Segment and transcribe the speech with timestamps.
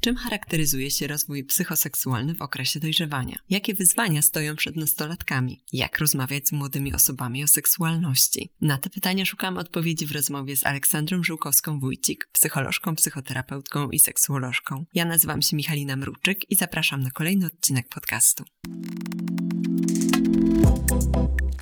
[0.00, 3.38] Czym charakteryzuje się rozwój psychoseksualny w okresie dojrzewania?
[3.50, 5.64] Jakie wyzwania stoją przed nastolatkami?
[5.72, 8.50] Jak rozmawiać z młodymi osobami o seksualności?
[8.60, 14.84] Na te pytania szukamy odpowiedzi w rozmowie z Aleksandrą Żółkowską-Wójcik, psycholożką, psychoterapeutką i seksuolożką.
[14.94, 18.44] Ja nazywam się Michalina Mruczyk i zapraszam na kolejny odcinek podcastu.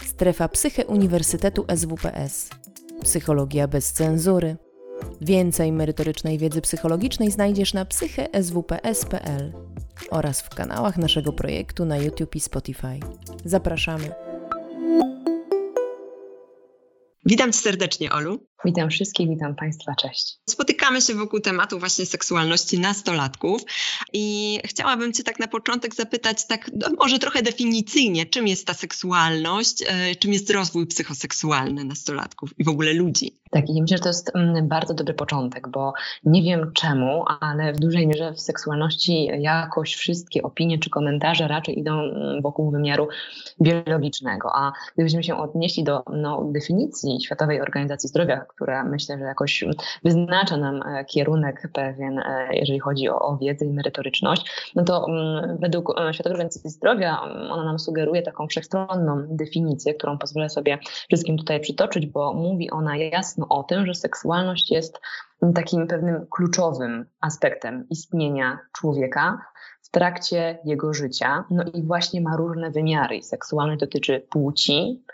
[0.07, 2.51] Strefa Psyche Uniwersytetu SWPS.
[3.03, 4.57] Psychologia bez cenzury
[5.21, 9.53] Więcej merytorycznej wiedzy psychologicznej znajdziesz na psycheswps.pl
[10.11, 13.01] oraz w kanałach naszego projektu na YouTube i Spotify.
[13.45, 14.11] Zapraszamy.
[17.27, 18.47] Witam serdecznie, Olu.
[18.65, 20.39] Witam wszystkich, witam Państwa, cześć.
[20.51, 23.63] Spotykamy się wokół tematu właśnie seksualności nastolatków
[24.13, 28.75] i chciałabym Cię tak na początek zapytać, tak no, może trochę definicyjnie, czym jest ta
[28.75, 33.39] seksualność, e, czym jest rozwój psychoseksualny nastolatków i w ogóle ludzi?
[33.51, 35.93] Tak, i myślę, że to jest mm, bardzo dobry początek, bo
[36.25, 41.79] nie wiem czemu, ale w dużej mierze w seksualności jakoś wszystkie opinie czy komentarze raczej
[41.79, 43.09] idą mm, wokół wymiaru
[43.61, 49.65] biologicznego, a gdybyśmy się odnieśli do no, definicji Światowej Organizacji Zdrowia, która myślę, że jakoś
[50.05, 55.07] wyznacza nam e, kierunek pewien, e, jeżeli chodzi o, o wiedzę i merytoryczność, no to
[55.09, 60.49] mm, według e, Światowej Organizacji Zdrowia mm, ona nam sugeruje taką wszechstronną definicję, którą pozwolę
[60.49, 65.01] sobie wszystkim tutaj przytoczyć, bo mówi ona jasno o tym, że seksualność jest
[65.55, 69.39] takim pewnym kluczowym aspektem istnienia człowieka,
[69.97, 71.45] trakcie jego życia.
[71.51, 73.23] No i właśnie ma różne wymiary.
[73.23, 75.05] Seksualność dotyczy płci,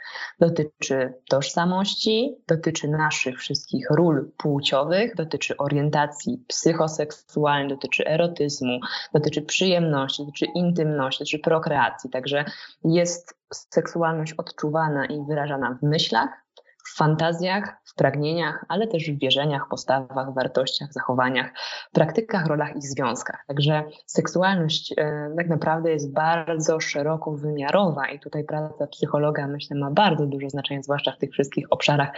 [0.41, 8.81] dotyczy tożsamości, dotyczy naszych wszystkich ról płciowych, dotyczy orientacji psychoseksualnej, dotyczy erotyzmu,
[9.15, 12.11] dotyczy przyjemności, dotyczy intymności, dotyczy prokreacji.
[12.11, 12.45] Także
[12.85, 16.29] jest seksualność odczuwana i wyrażana w myślach,
[16.85, 21.51] w fantazjach, w pragnieniach, ale też w wierzeniach, postawach, wartościach, zachowaniach,
[21.93, 23.45] praktykach, rolach i związkach.
[23.49, 29.91] Także seksualność e, tak naprawdę jest bardzo szeroko wymiarowa i tutaj praca psychologa myślę ma
[29.91, 32.09] bardzo duże znaczenie, zwłaszcza w tych wszystkich obszarach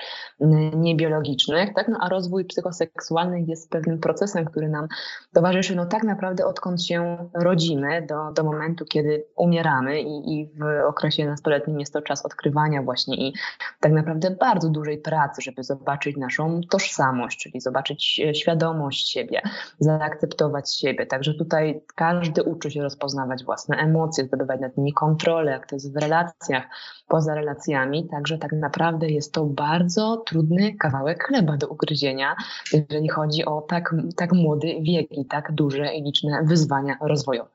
[0.74, 1.88] niebiologicznych, tak?
[1.88, 4.88] no, a rozwój psychoseksualny jest pewnym procesem, który nam
[5.32, 10.88] towarzyszy no tak naprawdę odkąd się rodzimy do, do momentu, kiedy umieramy i, i w
[10.88, 13.34] okresie nastoletnim jest to czas odkrywania właśnie i
[13.80, 19.42] tak naprawdę bardzo bardzo dużej pracy, żeby zobaczyć naszą tożsamość, czyli zobaczyć e, świadomość siebie,
[19.78, 21.06] zaakceptować siebie.
[21.06, 25.92] Także tutaj każdy uczy się rozpoznawać własne emocje, zdobywać nad nimi kontrolę, jak to jest
[25.94, 26.65] w relacjach,
[27.09, 28.09] poza relacjami.
[28.09, 32.36] Także tak naprawdę jest to bardzo trudny kawałek chleba do ugryzienia,
[32.72, 37.53] jeżeli chodzi o tak, tak młody wiek i tak duże i liczne wyzwania rozwojowe.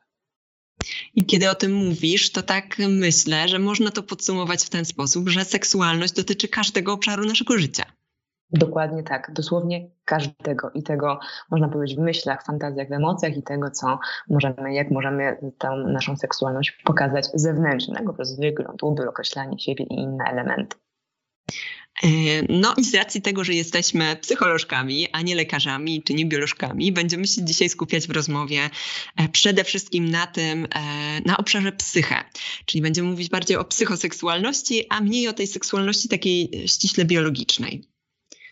[1.16, 5.30] I kiedy o tym mówisz, to tak myślę, że można to podsumować w ten sposób,
[5.30, 7.84] że seksualność dotyczy każdego obszaru naszego życia.
[8.52, 11.20] Dokładnie tak, dosłownie każdego i tego
[11.52, 16.18] można powiedzieć w myślach, fantazjach, w emocjach i tego, co możemy, jak możemy tę naszą
[16.18, 20.78] seksualność pokazać zewnętrznego, przez wygląd, ubiór, określanie siebie i inne elementy.
[22.04, 22.08] E,
[22.50, 27.28] no i z racji tego, że jesteśmy psycholożkami, a nie lekarzami czy nie biolożkami, będziemy
[27.28, 28.70] się dzisiaj skupiać w rozmowie
[29.16, 32.24] e, przede wszystkim na tym, e, na obszarze psychę.
[32.66, 37.84] Czyli będziemy mówić bardziej o psychoseksualności, a mniej o tej seksualności takiej ściśle biologicznej.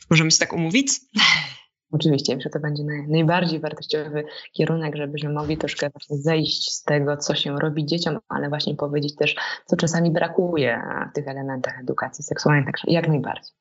[0.10, 0.88] Możemy się tak umówić?
[1.92, 7.18] Oczywiście, że to będzie naj, najbardziej wartościowy kierunek, żebyśmy mogli troszkę właśnie zejść z tego,
[7.18, 10.82] co się robi dzieciom, ale właśnie powiedzieć też, co czasami brakuje
[11.12, 13.54] w tych elementach edukacji seksualnej, także jak najbardziej.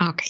[0.00, 0.28] Okej.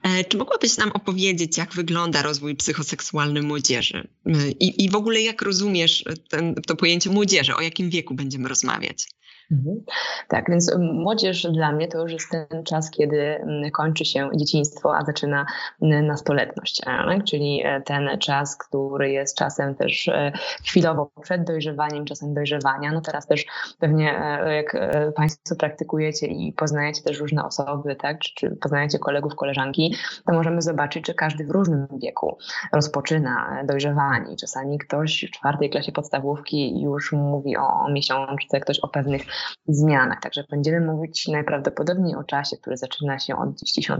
[0.00, 0.20] Okay.
[0.20, 4.08] E, czy mogłabyś nam opowiedzieć, jak wygląda rozwój psychoseksualny młodzieży?
[4.26, 7.54] E, I, I w ogóle jak rozumiesz ten, to pojęcie młodzieży?
[7.56, 9.08] O jakim wieku będziemy rozmawiać?
[9.50, 9.84] Mhm.
[10.28, 15.04] Tak, więc młodzież dla mnie to już jest ten czas, kiedy kończy się dzieciństwo, a
[15.04, 15.46] zaczyna
[15.80, 17.24] nastoletność, tak?
[17.24, 20.32] czyli e, ten czas, który jest czasem też e,
[20.64, 22.92] chwilowo przed dojrzewaniem, czasem dojrzewania.
[22.92, 23.44] No teraz też
[23.78, 24.76] pewnie e, jak
[25.16, 28.18] Państwo praktykujecie i poznajecie też różne osoby, tak?
[28.18, 29.94] czy, czy poznajecie kolegów, koleżanki,
[30.26, 32.38] to możemy zobaczyć, że każdy w różnym wieku
[32.72, 34.36] rozpoczyna dojrzewanie.
[34.36, 39.22] Czasami ktoś w czwartej klasie podstawówki już mówi o miesiączce, ktoś o pewnych
[39.68, 40.20] zmianach.
[40.20, 43.96] Także będziemy mówić najprawdopodobniej o czasie, który zaczyna się od 10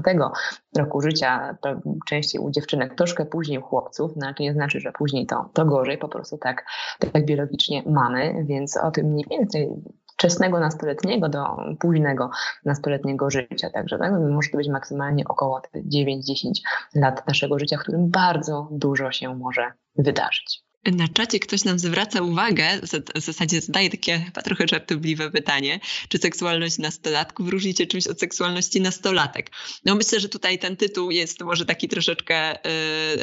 [0.77, 1.59] roku życia,
[2.07, 5.51] częściej u dziewczynek, troszkę później u chłopców, no ale to nie znaczy, że później to,
[5.53, 6.65] to gorzej, po prostu tak,
[7.13, 9.69] tak biologicznie mamy, więc o tym mniej więcej
[10.17, 12.31] wczesnego nastoletniego do późnego
[12.65, 13.71] nastoletniego życia.
[13.71, 16.51] Także tak, może to być maksymalnie około 9-10
[16.95, 20.66] lat naszego życia, w którym bardzo dużo się może wydarzyć.
[20.93, 22.81] Na czacie ktoś nam zwraca uwagę,
[23.15, 28.21] w zasadzie zadaje takie chyba trochę żartobliwe pytanie, czy seksualność nastolatków różni się czymś od
[28.21, 29.51] seksualności nastolatek?
[29.85, 32.67] No myślę, że tutaj ten tytuł jest może taki troszeczkę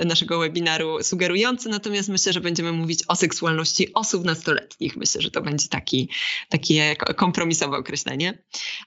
[0.02, 4.96] y, naszego webinaru sugerujący, natomiast myślę, że będziemy mówić o seksualności osób nastoletnich.
[4.96, 6.10] Myślę, że to będzie taki,
[6.50, 8.44] takie kompromisowe określenie,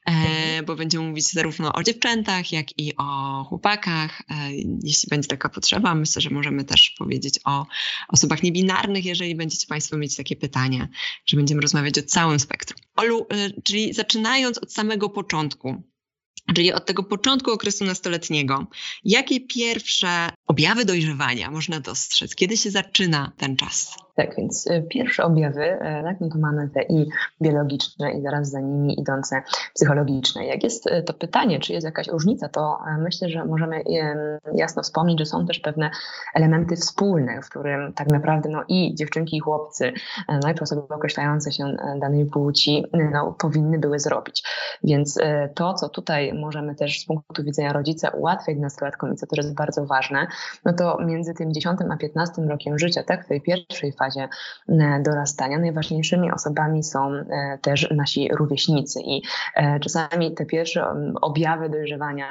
[0.06, 4.34] e, bo będziemy mówić zarówno o dziewczętach, jak i o chłopakach, e,
[4.82, 5.94] jeśli będzie taka potrzeba.
[5.94, 7.66] Myślę, że możemy też powiedzieć o
[8.08, 10.88] osobach niebinarnych, binarnych, jeżeli będziecie Państwo mieć takie pytania,
[11.26, 12.80] że będziemy rozmawiać o całym spektrum.
[12.96, 15.82] Olu, y, czyli zaczynając od samego początku,
[16.54, 18.66] czyli od tego początku okresu nastoletniego,
[19.04, 20.08] jakie pierwsze
[20.46, 22.34] objawy dojrzewania można dostrzec?
[22.34, 24.06] Kiedy się zaczyna ten czas?
[24.16, 27.08] Tak, więc e, pierwsze objawy, e, tak, no to mamy te i
[27.42, 29.42] biologiczne, i zaraz za nimi idące
[29.74, 30.46] psychologiczne.
[30.46, 33.82] Jak jest e, to pytanie, czy jest jakaś różnica, to myślę, że możemy
[34.54, 35.90] jasno wspomnieć, że są też pewne
[36.34, 39.92] elementy wspólne, w którym tak naprawdę no, i dziewczynki, i chłopcy,
[40.28, 44.42] no i osoby określające się danej płci, no, powinny były zrobić.
[44.84, 45.18] Więc
[45.54, 49.54] to, co tutaj możemy też z punktu widzenia rodzica ułatwiać nastolatkom i co też jest
[49.54, 50.26] bardzo ważne,
[50.64, 54.28] no to między tym 10 a 15 rokiem życia, tak, w tej pierwszej fazie,
[54.68, 55.58] e, dorastania.
[55.58, 59.22] Najważniejszymi osobami są e, też nasi rówieśnicy i
[59.56, 60.84] e, czasami te pierwsze
[61.20, 62.26] objawy dojrzewania,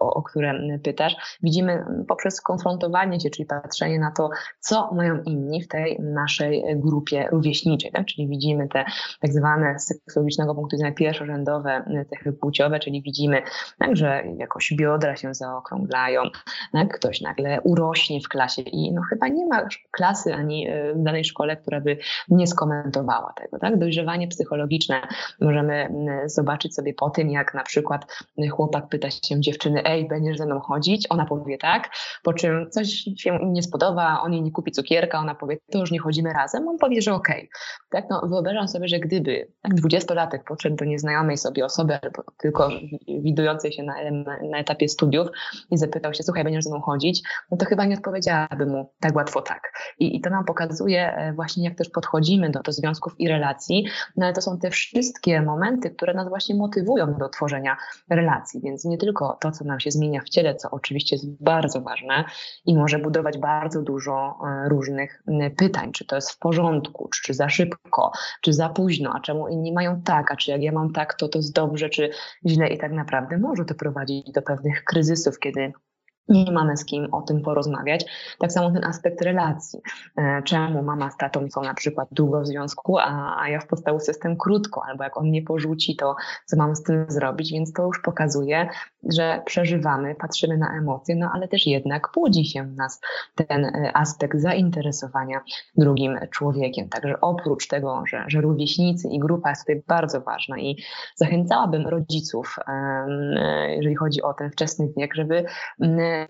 [0.00, 4.30] o, które pytasz, widzimy poprzez konfrontowanie się, czyli patrzenie na to,
[4.60, 8.06] co mają inni w tej naszej grupie rówieśniczej, tak?
[8.06, 8.84] czyli widzimy te
[9.20, 13.37] tak zwane z seksuologicznego punktu widzenia pierwszorzędowe cechy płciowe, czyli widzimy,
[13.78, 16.22] tak, że jakoś biodra się zaokrąglają,
[16.72, 16.98] tak?
[16.98, 21.80] ktoś nagle urośnie w klasie i no chyba nie ma klasy ani danej szkole, która
[21.80, 21.98] by
[22.28, 23.58] nie skomentowała tego.
[23.58, 23.78] Tak?
[23.78, 25.00] Dojrzewanie psychologiczne
[25.40, 28.06] możemy mm, zobaczyć sobie po tym, jak na przykład
[28.50, 31.06] chłopak pyta się dziewczyny, ej, będziesz ze mną chodzić?
[31.10, 31.90] Ona powie tak,
[32.22, 35.90] po czym coś się nie spodoba, on jej nie kupi cukierka, ona powie, to już
[35.90, 37.36] nie chodzimy razem, on powie, że okej.
[37.36, 37.48] Okay.
[37.90, 38.10] Tak?
[38.10, 42.70] No, wyobrażam sobie, że gdyby tak, dwudziestolatek podszedł do nieznajomej sobie osoby, albo tylko
[43.28, 43.94] widującej się na,
[44.50, 45.28] na etapie studiów
[45.70, 49.16] i zapytał się, słuchaj, będziesz ze mną chodzić, no to chyba nie odpowiedziałaby mu tak
[49.16, 49.72] łatwo tak.
[49.98, 53.86] I, i to nam pokazuje, E, właśnie jak też podchodzimy do, do związków i relacji,
[54.16, 57.76] no ale to są te wszystkie momenty, które nas właśnie motywują do tworzenia
[58.10, 61.80] relacji, więc nie tylko to, co nam się zmienia w ciele, co oczywiście jest bardzo
[61.80, 62.24] ważne
[62.66, 65.22] i może budować bardzo dużo e, różnych
[65.56, 69.72] pytań, czy to jest w porządku, czy, za szybko, czy za późno, a czemu inni
[69.72, 72.10] mają tak, a czy jak ja mam tak, to to jest dobrze, czy
[72.46, 75.72] źle i tak naprawdę może to prowadzić do pewnych kryzysów, kiedy
[76.28, 78.04] nie mamy z kim o tym porozmawiać.
[78.38, 79.80] Tak samo ten aspekt relacji.
[80.16, 83.66] E, czemu mama z tatą są na przykład długo w związku, a, a ja w
[83.66, 86.16] podstawówce jestem krótko, albo jak on mnie porzuci, to
[86.46, 88.68] co mam z tym zrobić, więc to już pokazuje,
[89.12, 93.00] że przeżywamy, patrzymy na emocje, no ale też jednak płodzi się w nas
[93.34, 95.40] ten e, aspekt zainteresowania
[95.76, 96.88] drugim człowiekiem.
[96.88, 100.76] Także oprócz tego, że, że rówieśnicy i grupa jest tutaj bardzo ważna i
[101.14, 105.44] zachęcałabym rodziców, e, jeżeli chodzi o ten wczesny wiek, żeby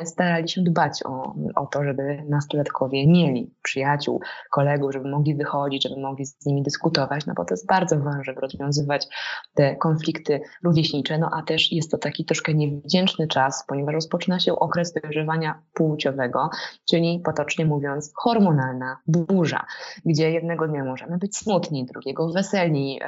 [0.04, 4.20] starali się dbać o, o to, żeby nastolatkowie mieli przyjaciół,
[4.50, 8.24] kolegów, żeby mogli wychodzić, żeby mogli z nimi dyskutować, no bo to jest bardzo ważne,
[8.24, 9.06] żeby rozwiązywać
[9.54, 14.52] te konflikty rówieśnicze, no a też jest to taki troszkę niewdzięczny czas, ponieważ rozpoczyna się
[14.52, 16.50] okres dojrzewania płciowego,
[16.90, 19.66] czyli potocznie mówiąc hormonalna burza,
[20.04, 23.00] gdzie jednego dnia możemy być smutni, drugiego weseli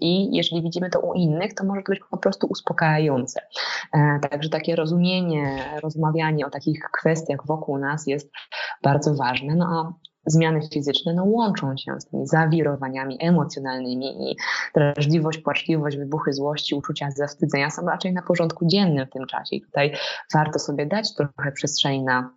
[0.00, 3.40] i jeżeli widzimy to u innych, to może to być po prostu uspokajające.
[3.92, 8.30] E, także takie rozumienie, rozmawianie rozmawianie o takich kwestiach wokół nas jest
[8.82, 9.54] bardzo ważne.
[9.54, 9.92] No a
[10.26, 14.36] zmiany fizyczne no, łączą się z tymi zawirowaniami emocjonalnymi i
[14.74, 19.56] drażliwość, płaczliwość, wybuchy złości, uczucia zawstydzenia są raczej na porządku dziennym w tym czasie.
[19.56, 19.94] I tutaj
[20.34, 22.30] warto sobie dać trochę przestrzeni na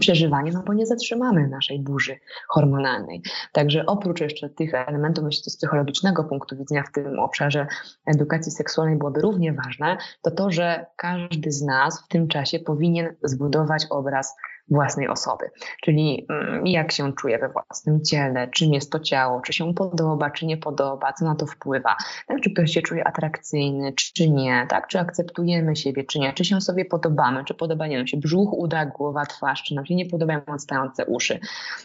[0.00, 2.18] przeżywanie, no bo nie zatrzymamy naszej burzy
[2.48, 3.22] hormonalnej.
[3.52, 7.66] Także oprócz jeszcze tych elementów myślę z psychologicznego punktu widzenia w tym obszarze
[8.06, 13.16] edukacji seksualnej byłoby równie ważne, to to, że każdy z nas w tym czasie powinien
[13.22, 14.36] zbudować obraz
[14.70, 15.50] własnej osoby.
[15.82, 20.30] Czyli mm, jak się czuje we własnym ciele, czym jest to ciało, czy się podoba,
[20.30, 21.96] czy nie podoba, co na to wpływa,
[22.26, 22.40] tak?
[22.40, 24.86] czy ktoś się czuje atrakcyjny, czy nie, tak?
[24.86, 28.86] czy akceptujemy siebie, czy nie, czy się sobie podobamy, czy podobają nam się brzuch, uda,
[28.86, 31.40] głowa, twarz, czy nam się nie podobają odstające uszy.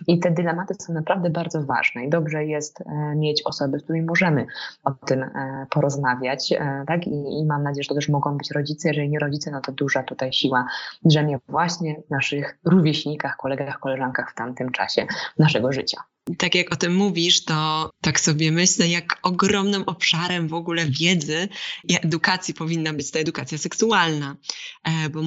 [0.08, 4.06] I te dylematy są naprawdę bardzo ważne i dobrze jest e, mieć osoby, z którymi
[4.06, 4.46] możemy
[4.84, 7.08] o tym e, porozmawiać, e, tak?
[7.08, 9.72] I, I mam nadzieję, że to też mogą być rodzice, jeżeli nie rodzice, no to
[9.72, 10.66] duża tutaj siła
[11.06, 15.08] drzemie właśnie w naszych rówieśnikach, kolegach, koleżankach w tamtym czasie
[15.40, 15.98] naszego życia.
[16.38, 21.48] Tak jak o tym mówisz, to tak sobie myślę, jak ogromnym obszarem w ogóle wiedzy
[21.84, 24.36] i edukacji powinna być ta edukacja seksualna,
[24.84, 25.22] e, bo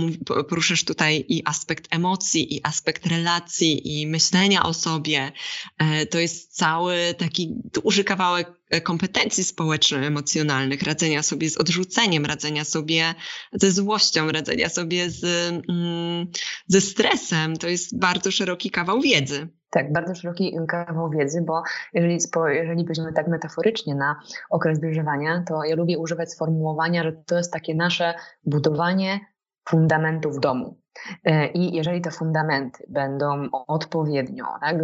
[0.44, 5.32] poruszasz tutaj i aspekt emocji, i aspekt relacji, i myślenia o sobie.
[5.78, 13.14] E, to jest cały taki duży kawałek kompetencji społeczno-emocjonalnych, radzenia sobie z odrzuceniem, radzenia sobie
[13.52, 15.24] ze złością, radzenia sobie z,
[15.68, 16.26] mm,
[16.66, 17.56] ze stresem.
[17.56, 19.48] To jest bardzo szeroki kawał wiedzy.
[19.70, 21.62] Tak, bardzo szeroki kawał wiedzy, bo
[21.94, 24.20] jeżeli, jeżeli weźmiemy tak metaforycznie na
[24.50, 29.20] okres dojrzewania, to ja lubię używać sformułowania, że to jest takie nasze budowanie
[29.68, 30.80] fundamentów domu.
[31.24, 34.76] E, I jeżeli te fundamenty będą odpowiednio tak,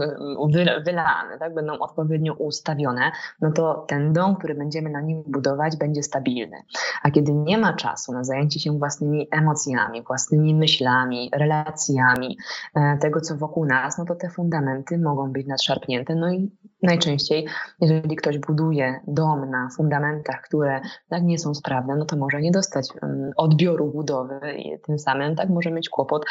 [0.84, 6.02] wylane, tak, będą odpowiednio ustawione, no to ten dom, który będziemy na nim budować, będzie
[6.02, 6.56] stabilny.
[7.02, 12.38] A kiedy nie ma czasu na zajęcie się własnymi emocjami, własnymi myślami, relacjami,
[12.74, 16.14] e, tego co wokół nas, no to te fundamenty mogą być nadszarpnięte.
[16.14, 16.50] No i
[16.84, 17.46] najczęściej,
[17.80, 22.50] jeżeli ktoś buduje dom na fundamentach, które tak nie są sprawne, no to może nie
[22.50, 26.24] dostać mm, odbioru budowy i tym samym tak może mieć kłopot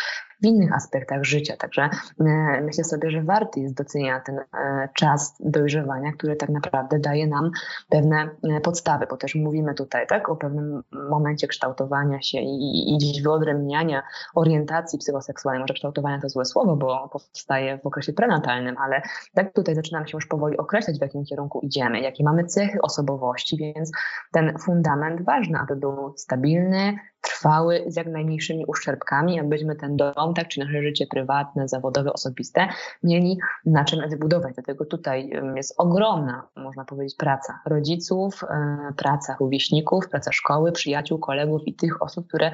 [0.44, 1.58] w innych aspektach życia.
[1.58, 7.00] Także e, myślę sobie, że warty jest doceniania ten e, czas dojrzewania, który tak naprawdę
[7.00, 7.52] daje nam
[7.90, 12.98] pewne e, podstawy, bo też mówimy tutaj tak, o pewnym momencie kształtowania się i, i
[12.98, 14.04] gdzieś wyodrębniania
[14.36, 15.62] orientacji psychoseksualnej.
[15.62, 19.02] Może kształtowania to złe słowo, bo powstaje w okresie prenatalnym, ale
[19.34, 23.58] tak tutaj zaczynamy się już powoli określać, w jakim kierunku idziemy, jakie mamy cechy osobowości,
[23.58, 23.92] więc
[24.32, 30.48] ten fundament ważny, aby był stabilny, trwały, z jak najmniejszymi uszczerbkami, abyśmy ten dom, tak,
[30.48, 32.68] czy nasze życie prywatne, zawodowe, osobiste,
[33.04, 34.54] mieli na czym wybudować.
[34.54, 41.62] Dlatego tutaj jest ogromna, można powiedzieć, praca rodziców, e, praca rówieśników, praca szkoły, przyjaciół, kolegów
[41.66, 42.52] i tych osób, które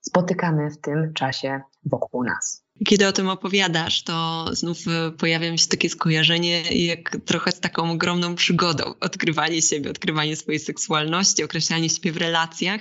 [0.00, 2.63] spotykamy w tym czasie wokół nas.
[2.86, 7.60] Kiedy o tym opowiadasz, to znów e, pojawia mi się takie skojarzenie, jak trochę z
[7.60, 8.94] taką ogromną przygodą.
[9.00, 12.80] Odkrywanie siebie, odkrywanie swojej seksualności, określanie siebie w relacjach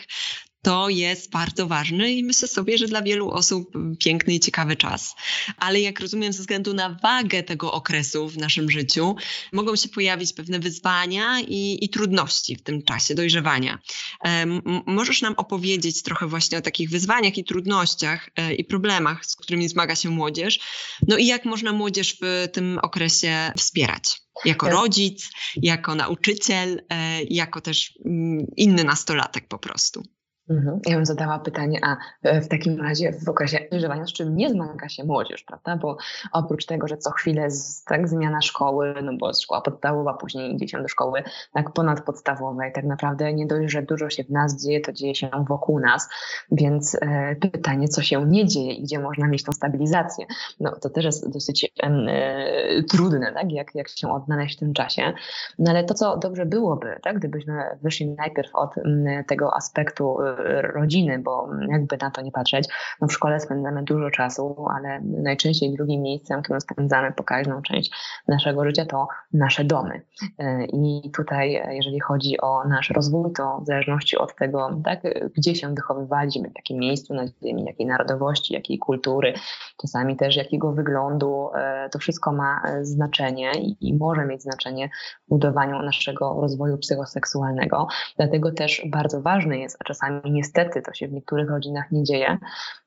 [0.63, 5.15] to jest bardzo ważne i myślę sobie, że dla wielu osób piękny i ciekawy czas.
[5.58, 9.15] Ale jak rozumiem, ze względu na wagę tego okresu w naszym życiu,
[9.53, 13.79] mogą się pojawić pewne wyzwania i, i trudności w tym czasie dojrzewania.
[14.25, 19.36] Um, możesz nam opowiedzieć trochę właśnie o takich wyzwaniach i trudnościach e, i problemach, z
[19.36, 20.60] którymi zmaga się młodzież,
[21.08, 24.22] no i jak można młodzież w tym okresie wspierać?
[24.46, 30.03] Jako rodzic, jako nauczyciel, e, jako też mm, inny nastolatek po prostu.
[30.50, 30.79] Mhm.
[30.85, 34.50] Ja bym zadała pytanie, a e, w takim razie w okresie dojrzewania, z czym nie
[34.50, 35.77] zmaga się młodzież, prawda?
[35.77, 35.97] Bo
[36.31, 40.67] oprócz tego, że co chwilę z, tak, zmiana szkoły, no bo szkoła podstawowa, później idzie
[40.67, 41.23] się do szkoły
[41.53, 45.29] tak ponadpodstawowej, tak naprawdę nie dość, że dużo się w nas dzieje, to dzieje się
[45.47, 46.09] wokół nas,
[46.51, 50.25] więc e, pytanie, co się nie dzieje i gdzie można mieć tą stabilizację,
[50.59, 53.51] no to też jest dosyć e, trudne, tak?
[53.51, 55.13] Jak, jak się odnaleźć w tym czasie.
[55.59, 57.19] No ale to, co dobrze byłoby, tak?
[57.19, 62.67] Gdybyśmy wyszli najpierw od m, tego aspektu e, rodziny, bo jakby na to nie patrzeć,
[63.01, 67.91] no w szkole spędzamy dużo czasu, ale najczęściej drugim miejscem, którym spędzamy pokaźną część
[68.27, 70.01] naszego życia, to nasze domy.
[70.39, 75.01] E, I tutaj, jeżeli chodzi o nasz rozwój, to w zależności od tego, tak,
[75.37, 79.33] gdzie się wychowywaliśmy, w jakim miejscu na ziemi, jakiej narodowości, jakiej kultury,
[79.81, 84.89] czasami też jakiego wyglądu, e, to wszystko ma znaczenie i, i może mieć znaczenie
[85.25, 87.87] w budowaniu naszego rozwoju psychoseksualnego.
[88.17, 92.37] Dlatego też bardzo ważne jest, a czasami niestety to się w niektórych rodzinach nie dzieje,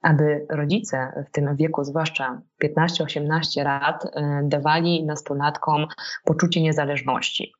[0.02, 4.08] aby rodzice w tym wieku, zwłaszcza 15-18 lat, y,
[4.42, 5.86] dawali nastolatkom
[6.24, 7.52] poczucie niezależności.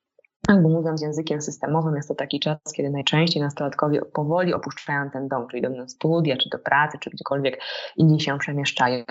[0.47, 5.29] Tak, bo mówiąc językiem systemowym, jest to taki czas, kiedy najczęściej nastolatkowie powoli opuszczają ten
[5.29, 7.61] dom, czyli idą na studia, czy do pracy, czy gdziekolwiek
[7.97, 9.05] inni się przemieszczają.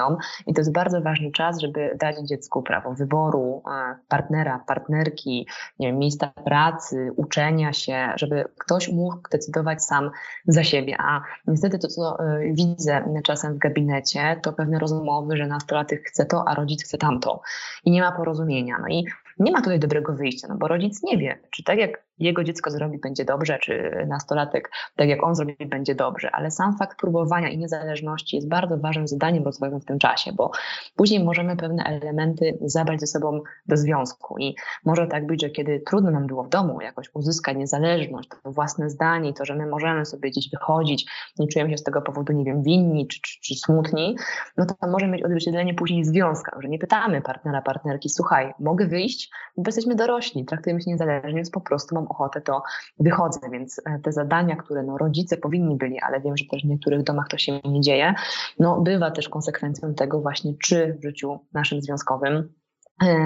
[0.47, 5.47] I to jest bardzo ważny czas, żeby dać dziecku prawo wyboru e, partnera, partnerki,
[5.79, 10.11] nie wiem, miejsca pracy, uczenia się, żeby ktoś mógł decydować sam
[10.47, 10.95] za siebie.
[10.99, 16.25] A niestety to, co e, widzę czasem w gabinecie, to pewne rozmowy, że nastolatek chce
[16.25, 17.41] to, a rodzic chce tamto.
[17.85, 18.77] I nie ma porozumienia.
[18.81, 19.05] No i
[19.39, 22.71] nie ma tutaj dobrego wyjścia, no bo rodzic nie wie, czy tak jak jego dziecko
[22.71, 26.31] zrobi, będzie dobrze, czy nastolatek, tak jak on zrobi, będzie dobrze.
[26.31, 30.51] Ale sam fakt próbowania i niezależności jest bardzo ważnym zadaniem rozwojowym w tym czasie, bo
[30.95, 34.37] później możemy pewne elementy zabrać ze sobą do związku.
[34.39, 34.55] I
[34.85, 38.89] może tak być, że kiedy trudno nam było w domu jakoś uzyskać niezależność, to własne
[38.89, 42.43] zdanie, to, że my możemy sobie gdzieś wychodzić, nie czujemy się z tego powodu, nie
[42.45, 44.15] wiem, winni czy, czy, czy smutni,
[44.57, 48.87] no to może mieć odzwierciedlenie później w związkach, że nie pytamy partnera, partnerki, słuchaj, mogę
[48.87, 52.63] wyjść, bo jesteśmy dorośli, traktujemy się niezależnie, więc po prostu mam mam ochotę, to
[52.99, 53.39] wychodzę.
[53.51, 57.03] Więc e, te zadania, które no, rodzice powinni byli, ale wiem, że też w niektórych
[57.03, 58.13] domach to się nie dzieje,
[58.59, 62.53] no, bywa też konsekwencją tego właśnie, czy w życiu naszym związkowym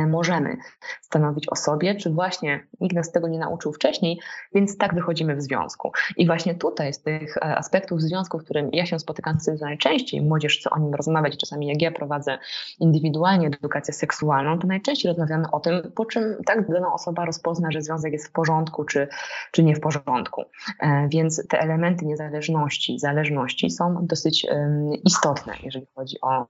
[0.07, 0.57] możemy
[1.01, 4.19] stanowić o sobie, czy właśnie nikt nas tego nie nauczył wcześniej,
[4.55, 5.91] więc tak wychodzimy w związku.
[6.17, 9.55] I właśnie tutaj z tych e, aspektów związku, w którym ja się spotykam z tym
[9.61, 12.37] najczęściej, młodzież chce o nim rozmawiać, czasami jak ja prowadzę
[12.79, 17.81] indywidualnie edukację seksualną, to najczęściej rozmawiamy o tym, po czym tak dana osoba rozpozna, że
[17.81, 19.07] związek jest w porządku, czy,
[19.51, 20.43] czy nie w porządku.
[20.79, 24.47] E, więc te elementy niezależności, zależności są dosyć
[25.05, 26.45] istotne, jeżeli chodzi o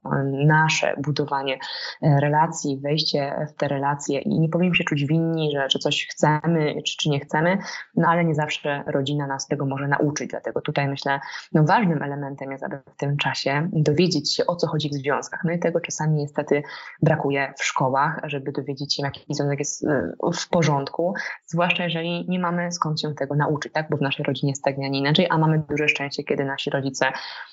[0.47, 1.59] nasze budowanie
[2.01, 3.08] relacji, wejście
[3.49, 7.09] w te relacje i nie powinniśmy się czuć winni, że, że coś chcemy czy, czy
[7.09, 7.57] nie chcemy,
[7.95, 10.29] no ale nie zawsze rodzina nas tego może nauczyć.
[10.29, 11.19] Dlatego tutaj myślę,
[11.53, 15.41] no ważnym elementem jest, aby w tym czasie dowiedzieć się, o co chodzi w związkach.
[15.43, 16.63] No i tego czasami niestety
[17.01, 19.87] brakuje w szkołach, żeby dowiedzieć się, jaki związek jest y,
[20.33, 21.13] w porządku,
[21.45, 23.89] zwłaszcza jeżeli nie mamy skąd się tego nauczyć, tak?
[23.89, 26.69] bo w naszej rodzinie jest tak, a nie inaczej, a mamy duże szczęście, kiedy nasi
[26.69, 27.05] rodzice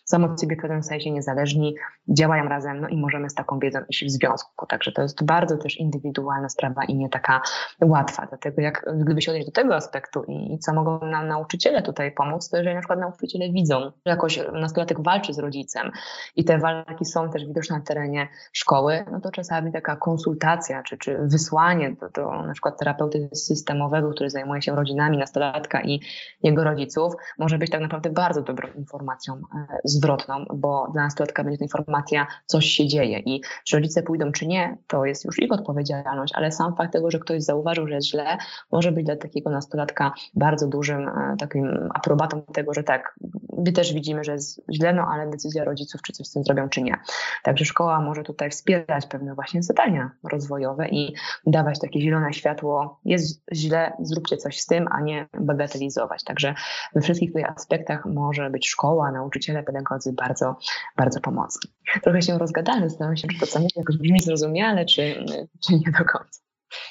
[0.05, 1.75] są od siebie w pewnym sensie niezależni,
[2.09, 4.67] działają razem, no i możemy z taką wiedzą iść w związku.
[4.67, 7.41] Także to jest bardzo bardzo też indywidualna sprawa i nie taka
[7.83, 8.27] łatwa.
[8.27, 12.13] Dlatego jak gdyby się odnieść do tego aspektu i, i co mogą nam nauczyciele tutaj
[12.13, 15.91] pomóc, to jeżeli na przykład nauczyciele widzą, że jakoś nastolatek walczy z rodzicem
[16.37, 20.99] i te walki są też widoczne na terenie szkoły, no to czasami taka konsultacja czy,
[20.99, 26.01] czy wysłanie do, do na przykład terapeuty systemowego, który zajmuje się rodzinami nastolatka i
[26.43, 29.41] jego rodziców, może być tak naprawdę bardzo dobrą informacją e,
[29.85, 34.47] zwrotną, bo dla nastolatka będzie to informacja, coś się dzieje i czy rodzice pójdą czy
[34.47, 38.09] nie, to jest już ich odpowiedzialność, ale sam fakt tego, że ktoś zauważył, że jest
[38.09, 38.37] źle,
[38.73, 43.19] może być dla takiego nastolatka bardzo dużym e, takim aprobatą tego, że tak,
[43.59, 46.69] my też widzimy, że jest źle, no ale decyzja rodziców, czy coś z tym zrobią,
[46.69, 46.97] czy nie.
[47.43, 51.15] Także szkoła może tutaj wspierać pewne właśnie zadania rozwojowe i
[51.47, 56.25] dawać takie zielone światło, jest źle, zróbcie coś z tym, a nie bagatelizować.
[56.25, 56.55] Także
[56.95, 60.57] we wszystkich tych aspektach może być szkoła, nauczyciele, pedagodzy bardzo,
[60.97, 61.71] bardzo pomocni.
[62.03, 65.25] Trochę się rozgadamy, zastanawiam się, czy to co mówię jakoś brzmi zrozumiale, czy,
[65.67, 66.47] czy nie do końca.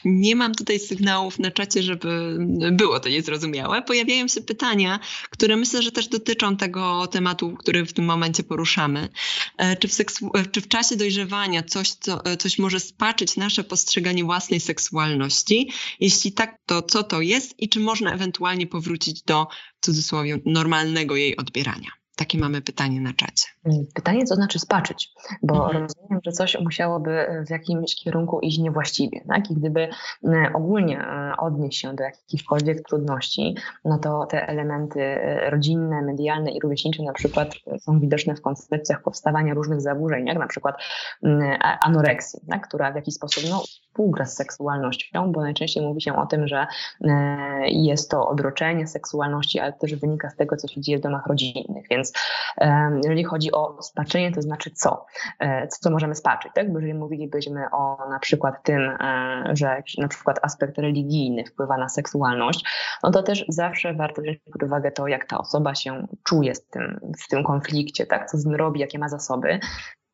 [0.06, 2.38] Nie mam tutaj sygnałów na czacie, żeby
[2.72, 3.82] było to niezrozumiałe.
[3.82, 5.00] Pojawiają się pytania,
[5.30, 9.10] które myślę, że też dotyczą tego tematu, który w tym momencie poruszamy.
[9.58, 13.38] E, czy w, seksu- e, czy w czasie dojrzewania coś, co, e, coś może spaczyć
[13.38, 15.72] nasze postrzeganie własnej seksualności?
[16.00, 19.48] Jeśli tak, to co to jest i czy można ewentualnie powrócić do,
[19.82, 21.90] w cudzysłowie, normalnego jej odbierania?
[22.16, 23.46] Takie mamy pytanie na czacie.
[23.94, 25.84] Pytanie, co znaczy spaczyć, bo mhm.
[25.84, 29.22] rozumiem, że coś musiałoby w jakimś kierunku iść niewłaściwie.
[29.28, 29.52] Tak?
[29.52, 29.90] I gdyby
[30.24, 33.56] e, ogólnie e, odnieść się do jakichkolwiek trudności,
[33.86, 39.04] no to te elementy e, rodzinne, medialne i rówieśnicze na przykład są widoczne w koncepcjach
[39.04, 40.76] powstawania różnych zaburzeń, jak na przykład
[41.82, 42.68] anoreksji, tak?
[42.68, 46.68] która w jakiś sposób no, współgra z seksualnością, bo najczęściej mówi się o tym, że
[47.66, 51.86] jest to odroczenie seksualności, ale też wynika z tego, co się dzieje w domach rodzinnych.
[51.90, 52.05] Więc
[53.04, 55.06] jeżeli chodzi o spaczenie, to znaczy co?
[55.40, 56.74] E, co, co możemy spaczyć, tak?
[56.74, 61.90] Bo jeżeli mówilibyśmy o na przykład tym, e, że na przykład aspekt religijny wpływa na
[61.90, 62.66] seksualność,
[63.04, 66.68] no to też zawsze warto wziąć pod uwagę to, jak ta osoba się czuje z
[66.68, 68.30] tym, w tym konflikcie, tak?
[68.30, 69.60] Co z nim robi, jakie ma zasoby.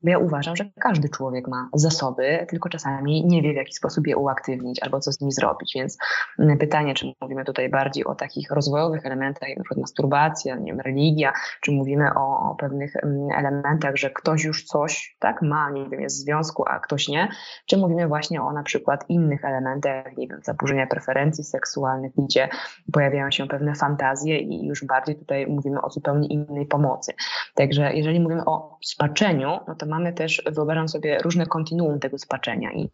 [0.03, 4.07] Bo ja uważam, że każdy człowiek ma zasoby, tylko czasami nie wie, w jaki sposób
[4.07, 5.71] je uaktywnić albo co z nimi zrobić.
[5.75, 5.97] Więc
[6.39, 10.79] mm, pytanie, czy mówimy tutaj bardziej o takich rozwojowych elementach, jak przykład masturbacja, nie wiem,
[10.79, 15.89] religia, czy mówimy o, o pewnych mm, elementach, że ktoś już coś tak ma, nie
[15.89, 17.27] wiem, jest w związku, a ktoś nie,
[17.65, 22.49] czy mówimy właśnie o na przykład innych elementach, nie wiem, zaburzenia preferencji seksualnych, gdzie
[22.93, 27.13] pojawiają się pewne fantazje i już bardziej tutaj mówimy o zupełnie innej pomocy.
[27.55, 32.71] Także jeżeli mówimy o spaczeniu, no to mamy też, wyobrażam sobie, różne kontinuum tego spaczenia
[32.73, 32.89] i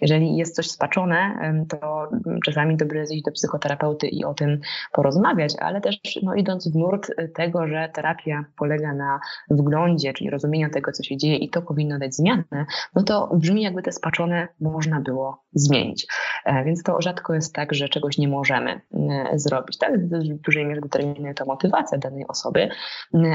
[0.00, 2.08] jeżeli jest coś spaczone, to
[2.44, 4.60] czasami dobrze jest iść do psychoterapeuty i o tym
[4.92, 10.70] porozmawiać, ale też no, idąc w nurt tego, że terapia polega na wglądzie, czyli rozumieniu
[10.70, 14.48] tego, co się dzieje i to powinno dać zmianę, no to brzmi jakby te spaczone
[14.60, 16.06] można było zmienić.
[16.44, 19.78] E, więc to rzadko jest tak, że czegoś nie możemy e, zrobić.
[19.78, 19.98] Tak?
[19.98, 22.68] W dużej mierze determinuje to motywacja danej osoby,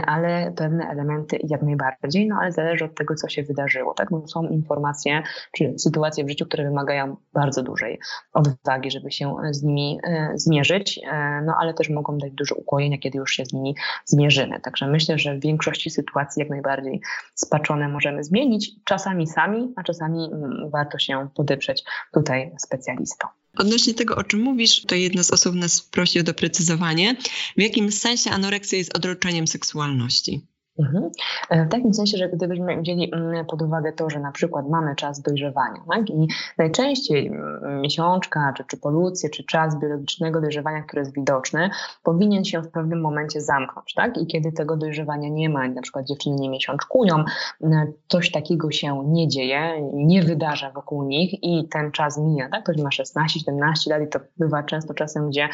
[0.06, 4.10] ale pewne elementy jak najbardziej, no ale zależy od tego, tego, co się wydarzyło, tak?
[4.12, 8.00] Bo są informacje czy sytuacje w życiu, które wymagają bardzo dużej
[8.34, 12.98] odwagi, żeby się z nimi e, zmierzyć, e, no ale też mogą dać dużo ukojenia,
[12.98, 14.60] kiedy już się z nimi zmierzymy.
[14.60, 17.02] Także myślę, że w większości sytuacji jak najbardziej
[17.36, 23.28] spaczone możemy zmienić, czasami sami, a czasami mm, warto się podeprzeć tutaj specjalistą.
[23.58, 27.16] Odnośnie tego, o czym mówisz, to jedna z osób nas prosi o doprecyzowanie.
[27.58, 30.48] W jakim sensie anoreksja jest odroczeniem seksualności?
[30.80, 31.10] Mhm.
[31.50, 34.96] E, w takim sensie, że gdybyśmy wzięli mm, pod uwagę to, że na przykład mamy
[34.96, 36.10] czas dojrzewania tak?
[36.10, 41.70] i najczęściej mm, miesiączka, czy, czy polucje, czy czas biologicznego dojrzewania, który jest widoczny,
[42.04, 43.94] powinien się w pewnym momencie zamknąć.
[43.94, 44.18] Tak?
[44.18, 47.24] I kiedy tego dojrzewania nie ma, na przykład dziewczyny nie miesiączkują,
[47.62, 52.50] mm, coś takiego się nie dzieje, nie wydarza wokół nich i ten czas mija.
[52.50, 52.64] Tak?
[52.64, 55.50] Ktoś ma 16-17 lat i to bywa często czasem, gdzie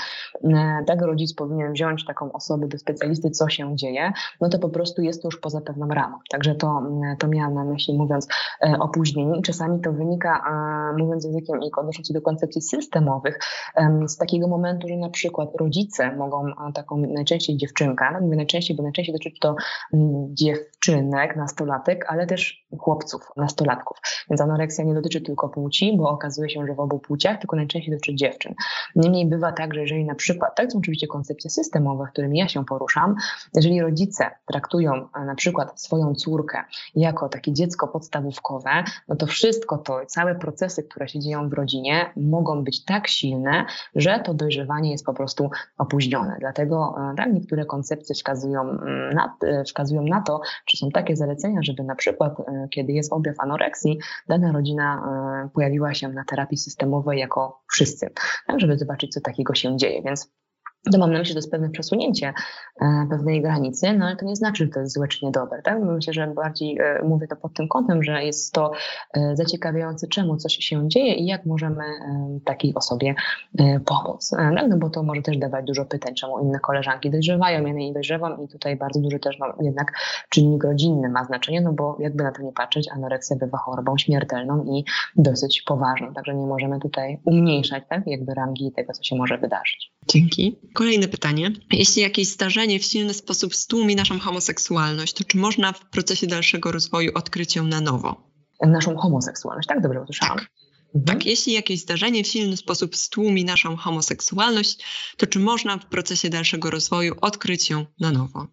[0.87, 5.01] tak rodzic powinien wziąć taką osobę do specjalisty, co się dzieje, no to po prostu
[5.01, 6.17] jest jest już poza pewną ramą.
[6.29, 8.27] Także to, mm, to miałam na myśli mówiąc
[8.61, 10.43] e, opóźnienie i czasami to wynika,
[10.97, 13.39] mówiąc językiem i odnosząc się do koncepcji systemowych,
[14.07, 19.13] z takiego momentu, że na przykład rodzice mogą taką najczęściej dziewczynkę, mówię najczęściej, bo najczęściej
[19.13, 19.55] dotyczy to
[19.93, 23.97] mm, dziewczynek, nastolatek, ale też chłopców, nastolatków.
[24.29, 27.93] Więc anoreksja nie dotyczy tylko płci, bo okazuje się, że w obu płciach, tylko najczęściej
[27.95, 28.53] dotyczy dziewczyn.
[28.95, 32.65] Niemniej bywa tak, że jeżeli na przykład, tak są oczywiście koncepcje systemowe, którymi ja się
[32.65, 33.15] poruszam,
[33.55, 36.63] jeżeli rodzice traktują na przykład swoją córkę
[36.95, 42.11] jako takie dziecko podstawówkowe, no to wszystko to, całe procesy, które się dzieją w rodzinie,
[42.15, 46.37] mogą być tak silne, że to dojrzewanie jest po prostu opóźnione.
[46.39, 51.15] Dlatego e, tak, niektóre koncepcje wskazują mm, na, e, wskazują na to, czy są takie
[51.15, 55.01] zalecenia, żeby na przykład, e, kiedy jest objaw anoreksji, dana rodzina
[55.53, 58.09] pojawiła się na terapii systemowej jako wszyscy,
[58.47, 60.01] tak, żeby zobaczyć, co takiego się dzieje.
[60.01, 60.31] Więc
[60.91, 62.33] to mam na myśli, że to jest pewne przesunięcie
[62.81, 65.61] e, pewnej granicy, no ale to nie znaczy, że to jest złe czy niedobre.
[65.61, 65.81] Tak?
[65.81, 68.71] Myślę, że bardziej e, mówię to pod tym kątem, że jest to
[69.13, 71.83] e, zaciekawiające, czemu coś się dzieje i jak możemy
[72.45, 73.15] takiej osobie
[73.85, 74.29] pomóc.
[74.29, 74.67] Tak?
[74.69, 78.43] No bo to może też dawać dużo pytań, czemu inne koleżanki dojrzewają, ja nie dojrzewam
[78.43, 79.93] i tutaj bardzo duży też jednak
[80.29, 84.63] czynnik rodzinny ma znaczenie, no bo jakby na to nie patrzeć, anoreksja bywa chorobą śmiertelną
[84.63, 88.07] i dosyć poważną, także nie możemy tutaj umniejszać tak?
[88.07, 89.91] jakby rangi tego, co się może wydarzyć.
[90.07, 90.59] Dzięki.
[90.73, 91.51] Kolejne pytanie.
[91.71, 96.71] Jeśli jakieś zdarzenie w silny sposób stłumi naszą homoseksualność, to czy można w procesie dalszego
[96.71, 98.31] rozwoju odkryć ją na nowo?
[98.67, 99.81] Naszą homoseksualność, tak?
[99.81, 100.37] Dobrze usłyszałam.
[100.37, 100.51] Tak.
[100.95, 101.05] Mhm.
[101.05, 104.85] Tak, jeśli jakieś zdarzenie w silny sposób stłumi naszą homoseksualność,
[105.17, 108.47] to czy można w procesie dalszego rozwoju odkryć ją na nowo?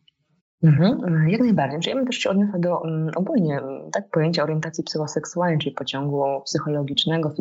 [0.62, 1.90] Mhm, jak najbardziej.
[1.90, 3.61] Ja bym też się odniosła do um, ogólnie
[3.92, 7.33] tak, pojęcia orientacji psychoseksualnej, czyli pociągu psychologicznego,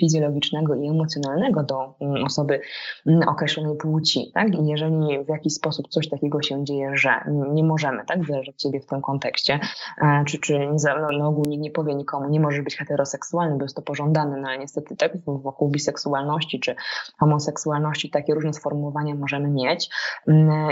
[0.00, 2.60] fizjologicznego i emocjonalnego do um, osoby
[3.06, 4.30] um, określonej płci.
[4.34, 4.54] Tak?
[4.54, 7.10] I jeżeli w jakiś sposób coś takiego się dzieje, że
[7.52, 9.60] nie możemy tak, wyrażać siebie w tym kontekście,
[10.02, 13.62] e, czy, czy no, no, ogół nikt nie powie nikomu, nie możesz być heteroseksualny, bo
[13.62, 16.74] jest to pożądane, no ale niestety tak wokół biseksualności czy
[17.18, 19.90] homoseksualności takie różne sformułowania możemy mieć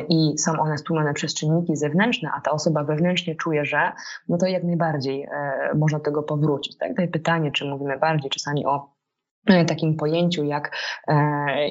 [0.09, 3.93] i są one stłumione przez czynniki zewnętrzne, a ta osoba wewnętrznie czuje, że
[4.29, 6.77] no to jak najbardziej e, można do tego powrócić.
[6.79, 6.89] Tak?
[6.89, 8.92] Tutaj pytanie, czy mówimy bardziej czasami o
[9.47, 10.77] takim pojęciu jak
[11.09, 11.15] e,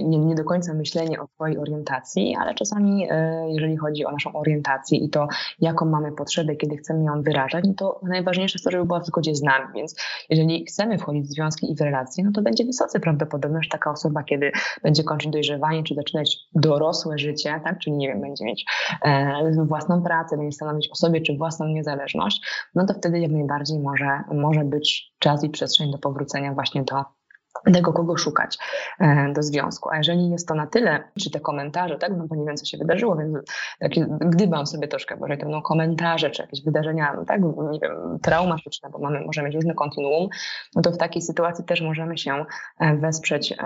[0.02, 4.34] nie, nie, do końca myślenie o swojej orientacji, ale czasami e, jeżeli chodzi o naszą
[4.34, 5.28] orientację i to,
[5.60, 9.06] jaką mamy potrzebę, kiedy chcemy ją wyrażać, no to najważniejsze jest to, żeby była w
[9.06, 9.96] zgodzie z nami, więc
[10.30, 13.92] jeżeli chcemy wchodzić w związki i w relacje, no to będzie wysoce prawdopodobne, że taka
[13.92, 14.52] osoba, kiedy
[14.84, 18.66] będzie kończyć dojrzewanie, czy zaczynać dorosłe życie, tak, czyli nie wiem, będzie mieć
[19.68, 22.42] własną pracę, będzie stanowić o sobie, czy własną niezależność,
[22.76, 27.21] no to wtedy jak najbardziej może, może być czas i przestrzeń do powrócenia właśnie do
[27.74, 28.58] tego, kogo szukać
[29.00, 29.90] e, do związku.
[29.90, 32.66] A jeżeli jest to na tyle, czy te komentarze, tak, no bo nie wiem, co
[32.66, 33.38] się wydarzyło, więc
[33.80, 38.20] takie, gdybam sobie troszkę, bo to będą komentarze, czy jakieś wydarzenia, no tak, nie wiem,
[38.22, 40.30] traumatyczne, bo mamy, możemy mieć różne kontinuum,
[40.76, 42.46] no to w takiej sytuacji też możemy się
[42.80, 43.58] e, wesprzeć e,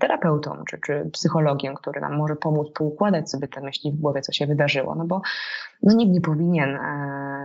[0.00, 4.32] terapeutą, czy, czy psychologiem, który nam może pomóc poukładać sobie te myśli w głowie, co
[4.32, 5.20] się wydarzyło, no bo
[5.82, 6.78] no nikt nie powinien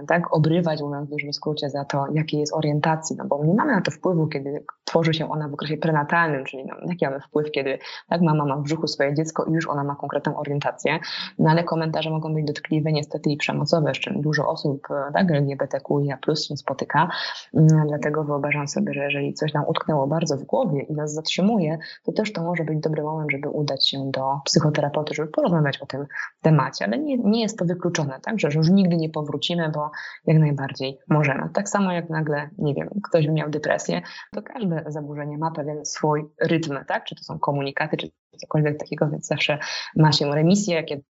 [0.07, 3.71] tak obrywać, mówiąc w dużym skrócie, za to, jakiej jest orientacji, no bo nie mamy
[3.71, 7.51] na to wpływu, kiedy tworzy się ona w okresie prenatalnym, czyli no, jaki mamy wpływ,
[7.51, 7.79] kiedy
[8.09, 10.99] tak, mama ma w brzuchu swoje dziecko i już ona ma konkretną orientację,
[11.39, 16.17] no ale komentarze mogą być dotkliwe niestety i przemocowe, z czym dużo osób tak, LGBTQIA
[16.17, 17.09] plus się spotyka,
[17.53, 21.77] mm, dlatego wyobrażam sobie, że jeżeli coś nam utknęło bardzo w głowie i nas zatrzymuje,
[22.03, 25.85] to też to może być dobry moment, żeby udać się do psychoterapeuty, żeby porozmawiać o
[25.85, 26.05] tym
[26.41, 29.91] temacie, ale nie, nie jest to wykluczone, tak, że już nigdy nie powrócimy, bo
[30.25, 31.49] jak najbardziej możemy.
[31.53, 36.25] Tak samo jak nagle, nie wiem, ktoś miał depresję, to każde zaburzenie ma pewien swój
[36.41, 37.05] rytm, tak?
[37.05, 39.59] Czy to są komunikaty, czy cokolwiek takiego, więc zawsze
[39.95, 41.03] ma się remisję, kiedy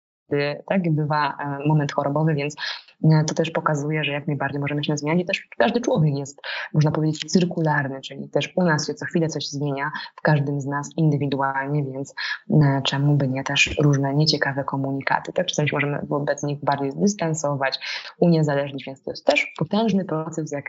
[0.66, 2.56] tak, bywa e, moment chorobowy, więc
[3.04, 6.42] e, to też pokazuje, że jak najbardziej możemy się zmieniać i też każdy człowiek jest,
[6.74, 10.66] można powiedzieć, cyrkularny, czyli też u nas się co chwilę coś zmienia, w każdym z
[10.66, 12.14] nas indywidualnie, więc
[12.50, 16.92] e, czemu by nie też różne nieciekawe komunikaty, tak, czasami się możemy wobec nich bardziej
[16.92, 17.78] zdystansować,
[18.18, 20.64] uniezależnić, więc to jest też potężny proces, jak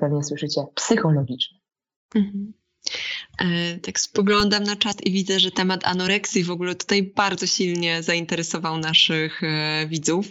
[0.00, 1.58] pewnie słyszycie, psychologiczny.
[2.14, 2.61] Mhm.
[3.38, 8.02] E, tak spoglądam na czat i widzę, że temat anoreksji w ogóle tutaj bardzo silnie
[8.02, 10.26] zainteresował naszych e, widzów.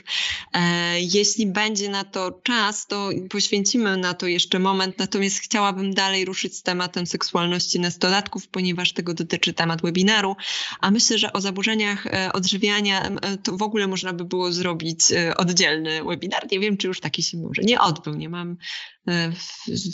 [0.54, 6.26] E, jeśli będzie na to czas, to poświęcimy na to jeszcze moment, natomiast chciałabym dalej
[6.26, 10.36] ruszyć z tematem seksualności nastolatków, ponieważ tego dotyczy temat webinaru,
[10.80, 13.10] a myślę, że o zaburzeniach odżywiania
[13.44, 15.00] to w ogóle można by było zrobić
[15.38, 16.48] oddzielny webinar.
[16.52, 18.58] Nie wiem, czy już taki się może nie odbył, nie mam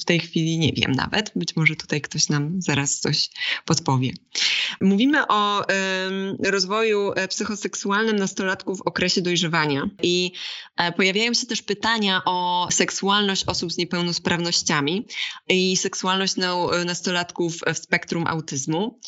[0.02, 3.30] w tej chwili, nie wiem nawet, być może tutaj ktoś nam zaraz coś
[3.66, 4.12] podpowie.
[4.82, 5.66] Mówimy o
[6.44, 10.32] rozwoju e, psychoseksualnym nastolatków w okresie dojrzewania i
[10.78, 15.06] e, pojawiają się też pytania o seksualność osób z niepełnosprawnościami
[15.50, 16.34] i seksualność
[16.86, 19.00] nastolatków w spektrum autyzmu.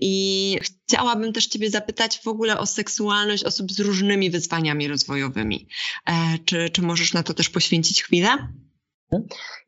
[0.00, 5.68] I chciałabym też Ciebie zapytać w ogóle o seksualność osób z różnymi wyzwaniami rozwojowymi.
[6.06, 8.48] E, czy, czy możesz na to też poświęcić chwilę?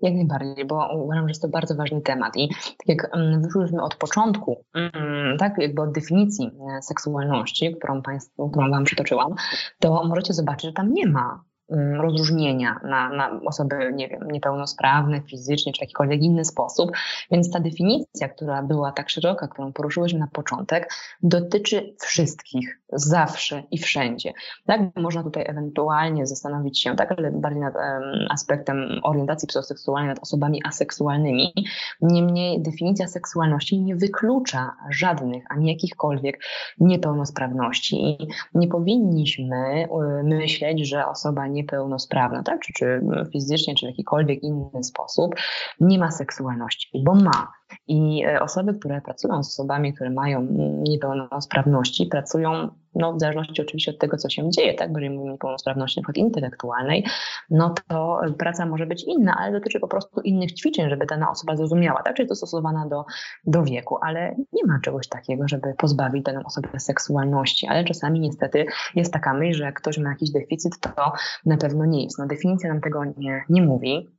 [0.00, 2.36] Jak najbardziej, bo uważam, że jest to bardzo ważny temat.
[2.36, 8.02] I tak jak mm, wyszłyśmy od początku, mm, tak jakby od definicji e, seksualności, którą
[8.02, 9.34] Państwu, którą Wam przytoczyłam,
[9.80, 15.22] to możecie zobaczyć, że tam nie ma Mm, rozróżnienia na, na osoby, nie wiem, niepełnosprawne
[15.22, 16.90] fizycznie czy w jakikolwiek inny sposób.
[17.30, 23.78] Więc ta definicja, która była tak szeroka, którą poruszyłyśmy na początek, dotyczy wszystkich, zawsze i
[23.78, 24.32] wszędzie.
[24.66, 30.22] Tak, można tutaj ewentualnie zastanowić się, tak, ale bardziej nad um, aspektem orientacji psychoseksualnej, nad
[30.22, 31.54] osobami aseksualnymi.
[32.00, 36.40] Niemniej definicja seksualności nie wyklucza żadnych, ani jakichkolwiek
[36.80, 37.96] niepełnosprawności.
[38.04, 39.88] I nie powinniśmy
[40.24, 42.60] myśleć, że osoba nie niepełnosprawna, tak?
[42.60, 43.00] czy, czy
[43.32, 45.34] fizycznie, czy w jakikolwiek inny sposób,
[45.80, 47.52] nie ma seksualności, bo ma.
[47.86, 50.46] I e, osoby, które pracują z osobami, które mają
[50.82, 55.32] niepełnosprawności, pracują no, w zależności oczywiście od tego, co się dzieje, tak, jeżeli mówimy o
[55.32, 57.06] niepełnosprawności przykład intelektualnej,
[57.50, 61.56] no to praca może być inna, ale dotyczy po prostu innych ćwiczeń, żeby dana osoba
[61.56, 63.04] zrozumiała, tak, czyli dostosowana do,
[63.46, 68.66] do wieku, ale nie ma czegoś takiego, żeby pozbawić daną osobę seksualności, ale czasami niestety
[68.94, 71.12] jest taka myśl, że jak ktoś ma jakiś deficyt, to
[71.46, 72.18] na pewno nie jest.
[72.18, 74.17] No definicja nam tego nie, nie mówi,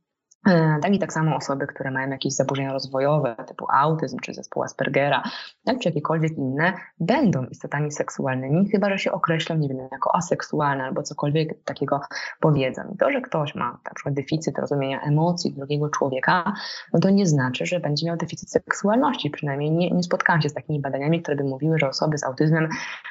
[0.82, 5.22] tak i tak samo osoby, które mają jakieś zaburzenia rozwojowe, typu autyzm czy zespół Aspergera,
[5.64, 10.84] tak, czy jakiekolwiek inne, będą istotami seksualnymi, chyba że się określą, nie wiem, jako aseksualne
[10.84, 12.00] albo cokolwiek takiego
[12.40, 12.82] powiedzą.
[12.94, 16.52] I to, że ktoś ma na przykład deficyt rozumienia emocji drugiego człowieka,
[16.92, 19.30] no to nie znaczy, że będzie miał deficyt seksualności.
[19.30, 22.68] Przynajmniej nie, nie spotkałam się z takimi badaniami, które by mówiły, że osoby z autyzmem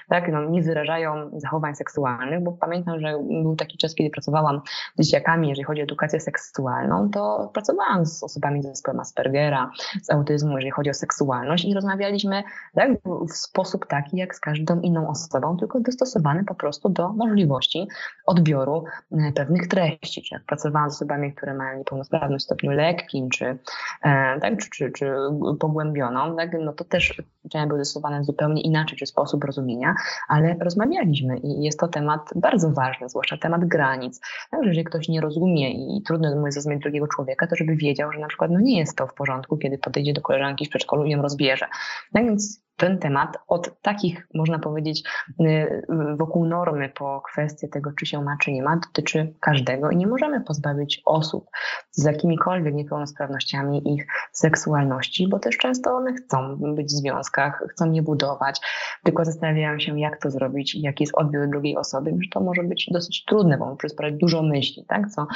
[0.10, 4.62] tak, no, nie wyrażają zachowań seksualnych, bo pamiętam, że był taki czas, kiedy pracowałam
[4.98, 9.72] z dzieciakami, jeżeli chodzi o edukację seksualną, to to pracowałam z osobami z zespołem Aspergera,
[10.02, 12.44] z autyzmu, jeżeli chodzi o seksualność i rozmawialiśmy
[12.76, 12.92] tak,
[13.30, 17.88] w sposób taki jak z każdą inną osobą, tylko dostosowany po prostu do możliwości
[18.26, 20.22] odbioru e, pewnych treści.
[20.22, 24.70] Czy jak pracowałam z osobami, które mają niepełnosprawność w stopniu lekkim, czy, e, tak, czy,
[24.70, 25.14] czy, czy
[25.60, 29.96] pogłębioną, tak, no to też chciałem były dostosowane zupełnie inaczej, czy sposób rozumienia,
[30.28, 34.22] ale rozmawialiśmy i jest to temat bardzo ważny, zwłaszcza temat granic.
[34.52, 38.20] Tak, jeżeli ktoś nie rozumie i trudno mu zrozumieć drugiego człowieka, to żeby wiedział, że
[38.20, 41.12] na przykład no nie jest to w porządku, kiedy podejdzie do koleżanki w przedszkolu i
[41.12, 41.68] ją rozbierze.
[42.14, 45.04] Tak więc ten temat od takich, można powiedzieć,
[45.42, 45.86] y,
[46.18, 50.08] wokół normy po kwestię tego, czy się ma, czy nie ma, dotyczy każdego i nie
[50.08, 51.50] możemy pozbawić osób
[51.92, 58.02] z jakimikolwiek niepełnosprawnościami ich seksualności, bo też często one chcą być w związkach, chcą je
[58.02, 58.62] budować,
[59.04, 62.90] tylko zastanawiają się, jak to zrobić jaki jest odbiór drugiej osoby, że to może być
[62.92, 65.10] dosyć trudne, bo może sprawiać dużo myśli, tak?
[65.10, 65.28] Co,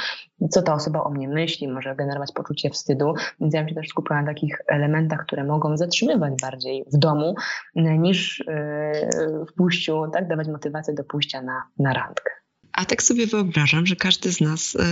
[0.50, 4.24] co ta osoba o mnie myśli, może generować poczucie wstydu, więc ja się też skupiałam
[4.24, 7.33] na takich elementach, które mogą zatrzymywać bardziej w domu,
[7.74, 9.08] niż e,
[9.50, 12.30] w pójściu, tak, dawać motywację do pójścia na, na randkę.
[12.74, 14.86] A tak sobie wyobrażam, że każdy z nas e,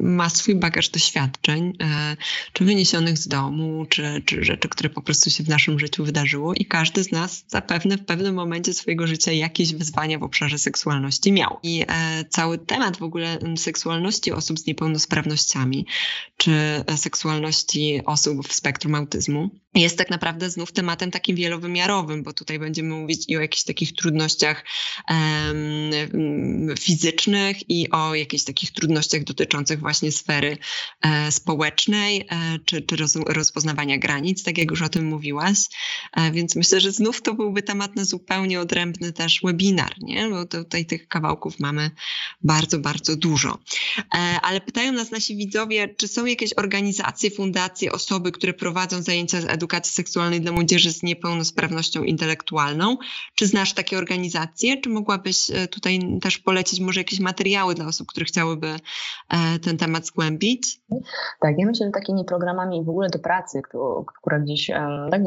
[0.00, 2.16] ma swój bagaż doświadczeń, e,
[2.52, 6.54] czy wyniesionych z domu, czy, czy rzeczy, które po prostu się w naszym życiu wydarzyło,
[6.54, 11.32] i każdy z nas zapewne w pewnym momencie swojego życia jakieś wyzwania w obszarze seksualności
[11.32, 11.58] miał.
[11.62, 15.86] I e, cały temat w ogóle seksualności osób z niepełnosprawnościami,
[16.36, 16.52] czy
[16.96, 22.88] seksualności osób w spektrum autyzmu jest tak naprawdę znów tematem takim wielowymiarowym, bo tutaj będziemy
[22.88, 24.64] mówić i o jakichś takich trudnościach
[25.08, 30.58] um, fizycznych i o jakichś takich trudnościach dotyczących właśnie sfery
[31.02, 35.58] e, społecznej e, czy, czy roz, rozpoznawania granic, tak jak już o tym mówiłaś.
[36.16, 40.28] E, więc myślę, że znów to byłby temat na zupełnie odrębny też webinar, nie?
[40.28, 41.90] bo tutaj tych kawałków mamy
[42.42, 43.58] bardzo, bardzo dużo.
[44.14, 49.40] E, ale pytają nas nasi widzowie, czy są jakieś organizacje, fundacje, osoby, które prowadzą zajęcia
[49.40, 52.96] z edukacji seksualnej dla młodzieży z niepełnosprawnością intelektualną.
[53.34, 54.80] Czy znasz takie organizacje?
[54.80, 58.78] Czy mogłabyś e, tutaj też polecić może jakieś materiały dla osób, które chciałyby e,
[59.58, 60.80] ten temat zgłębić?
[61.40, 63.62] Tak, ja myślę, że takimi programami w ogóle do pracy,
[64.18, 64.66] które gdzieś
[65.10, 65.22] tak,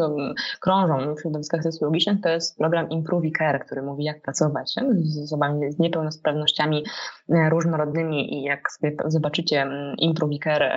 [0.62, 5.72] krążą w środowiskach socjologicznych, to jest program Improve Care, który mówi, jak pracować z osobami
[5.72, 6.84] z niepełnosprawnościami
[7.50, 9.68] różnorodnymi i jak sobie zobaczycie
[9.98, 10.72] Improve Care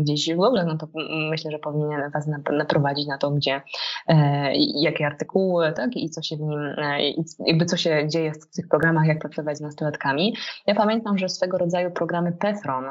[0.00, 0.88] gdzieś w ogóle, no to
[1.30, 3.62] myślę, że powinien Was naprowadzić na to, gdzie,
[4.08, 6.98] e, jakie artykuły, tak, i co się w nim, e,
[7.46, 10.36] jakby co się dzieje w tych programach, jak pracować z nastolatkami.
[10.66, 12.84] Ja pamiętam, że swego rodzaju programy PEFRON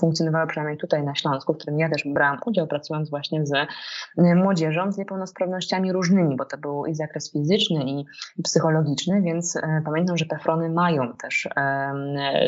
[0.00, 3.52] funkcjonowały przynajmniej tutaj na Śląsku, w którym ja też brałam udział, pracując właśnie z
[4.16, 8.04] młodzieżą z niepełnosprawnościami różnymi, bo to był i zakres fizyczny, i
[8.42, 11.48] psychologiczny, więc e, pamiętam, że PEFRONy mają też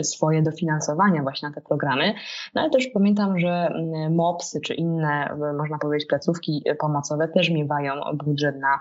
[0.03, 2.15] swoje dofinansowania właśnie na te programy,
[2.55, 3.75] no ale też pamiętam, że
[4.11, 6.30] MOPSy czy inne, można powiedzieć, placówki
[6.79, 7.93] pomocowe też miewają
[8.25, 8.79] budżet na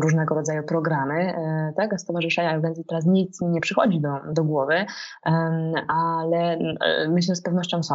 [0.00, 1.14] różnego rodzaju programy.
[1.14, 4.84] E, tak, stowarzyszenia organizacji teraz nic mi nie przychodzi do, do głowy,
[5.88, 7.94] ale e, myślę, że z pewnością są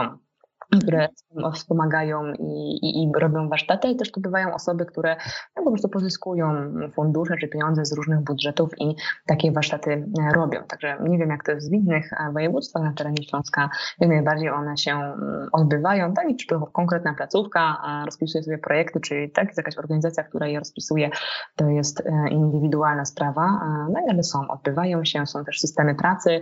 [0.81, 1.07] które
[1.53, 5.15] wspomagają i, i, i, robią warsztaty, i też to bywają osoby, które
[5.57, 8.95] no, po prostu pozyskują fundusze czy pieniądze z różnych budżetów i
[9.27, 10.63] takie warsztaty e, robią.
[10.67, 14.49] Także nie wiem, jak to jest w innych e, województwach na terenie Śląska, jak najbardziej
[14.49, 16.29] one się mm, odbywają, tak?
[16.29, 20.59] I czy to konkretna placówka rozpisuje sobie projekty, czy tak, jest jakaś organizacja, która je
[20.59, 21.09] rozpisuje,
[21.55, 23.41] to jest e, indywidualna sprawa,
[23.89, 26.41] no ale są, odbywają się, są też systemy pracy,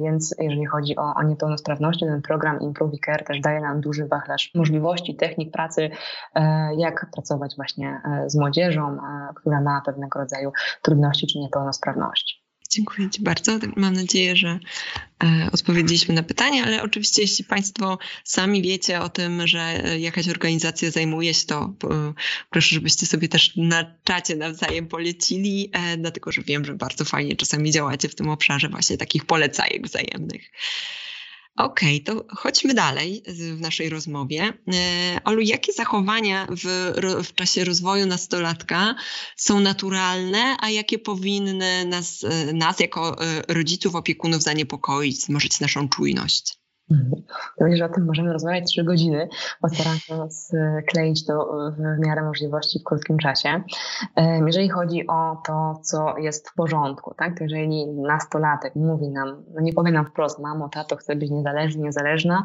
[0.00, 4.50] więc jeżeli chodzi o, o niepełnosprawności, ten program Improve Care też daje nam duży wachlarz
[4.54, 5.90] możliwości, technik pracy,
[6.34, 12.42] e, jak pracować właśnie e, z młodzieżą, e, która ma pewnego rodzaju trudności czy niepełnosprawności.
[12.70, 13.58] Dziękuję Ci bardzo.
[13.76, 14.58] Mam nadzieję, że
[15.52, 21.34] odpowiedzieliśmy na pytania, ale oczywiście jeśli Państwo sami wiecie o tym, że jakaś organizacja zajmuje
[21.34, 21.74] się to,
[22.50, 27.70] proszę, żebyście sobie też na czacie nawzajem polecili, dlatego że wiem, że bardzo fajnie czasami
[27.70, 30.42] działacie w tym obszarze właśnie takich polecajek wzajemnych.
[31.56, 34.52] Okej, okay, to chodźmy dalej w naszej rozmowie.
[34.72, 36.92] E, Olu, jakie zachowania w,
[37.24, 38.94] w czasie rozwoju nastolatka
[39.36, 43.16] są naturalne, a jakie powinny nas, e, nas jako
[43.48, 46.61] rodziców, opiekunów zaniepokoić, zmorzyć naszą czujność?
[47.60, 49.28] Myślę, że o tym możemy rozmawiać trzy godziny.
[49.60, 53.62] Postaram się skleić to w miarę możliwości w krótkim czasie.
[54.46, 57.38] Jeżeli chodzi o to, co jest w porządku, tak?
[57.38, 61.82] to jeżeli nastolatek mówi nam, no nie powie nam wprost, mamo, tato, chcę być niezależny,
[61.82, 62.44] niezależna,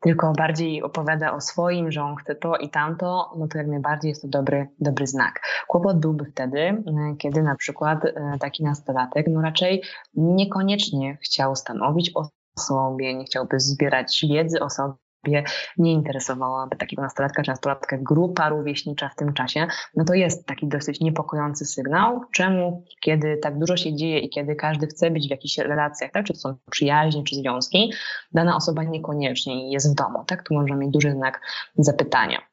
[0.00, 4.08] tylko bardziej opowiada o swoim, że on chce to i tamto, no to jak najbardziej
[4.08, 5.40] jest to dobry, dobry znak.
[5.68, 6.82] Kłopot byłby wtedy,
[7.18, 9.82] kiedy na przykład e, taki nastolatek no raczej
[10.14, 15.44] niekoniecznie chciał stanowić o sobie, nie chciałby zbierać wiedzy o sobie,
[15.78, 20.68] nie interesowałaby takiego nastolatka czy nastolatkę grupa rówieśnicza w tym czasie, no to jest taki
[20.68, 25.30] dosyć niepokojący sygnał, czemu, kiedy tak dużo się dzieje i kiedy każdy chce być w
[25.30, 27.92] jakichś relacjach, tak, czy to są przyjaźnie, czy związki,
[28.32, 31.40] dana osoba niekoniecznie jest w domu, tak, tu możemy mieć duży znak
[31.78, 32.51] zapytania.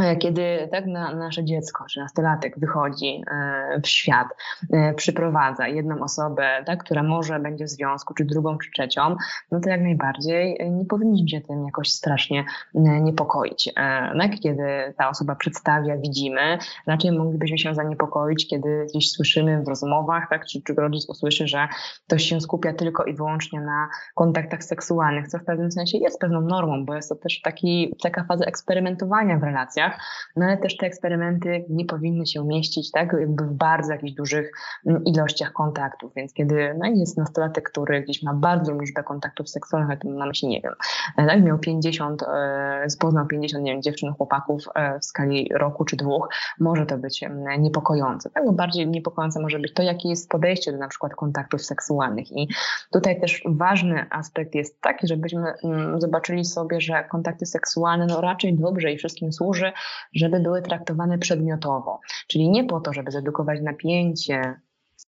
[0.00, 4.28] E, kiedy tak na, nasze dziecko czy nastolatek wychodzi e, w świat,
[4.72, 9.16] e, przyprowadza jedną osobę, tak, która może będzie w związku, czy drugą, czy trzecią,
[9.52, 13.72] no to jak najbardziej nie powinniśmy się tym jakoś strasznie niepokoić.
[13.74, 14.40] Tak?
[14.40, 20.46] Kiedy ta osoba przedstawia, widzimy, raczej moglibyśmy się zaniepokoić, kiedy gdzieś słyszymy w rozmowach, tak,
[20.46, 21.68] czy, czy rodzic usłyszy, że
[22.06, 26.40] ktoś się skupia tylko i wyłącznie na kontaktach seksualnych, co w pewnym sensie jest pewną
[26.40, 29.89] normą, bo jest to też taki, taka faza eksperymentowania w relacjach,
[30.36, 34.52] no ale też te eksperymenty nie powinny się mieścić tak jakby w bardzo jakichś dużych
[34.86, 39.98] mm, ilościach kontaktów, więc kiedy no, jest nastolatek, który gdzieś ma bardzo liczbę kontaktów seksualnych,
[39.98, 40.72] to na myśli, nie wiem,
[41.16, 45.84] e, tak, miał 50, e, poznał 50, nie wiem, dziewczyn, chłopaków e, w skali roku
[45.84, 46.28] czy dwóch,
[46.60, 47.24] może to być
[47.58, 48.30] niepokojące.
[48.30, 48.52] Tak?
[48.52, 52.48] bardziej niepokojące może być to, jakie jest podejście do na przykład kontaktów seksualnych i
[52.92, 58.54] tutaj też ważny aspekt jest taki, żebyśmy mm, zobaczyli sobie, że kontakty seksualne no raczej
[58.54, 59.69] dobrze i wszystkim służy,
[60.14, 62.00] żeby były traktowane przedmiotowo.
[62.28, 64.60] Czyli nie po to, żeby zedukować napięcie,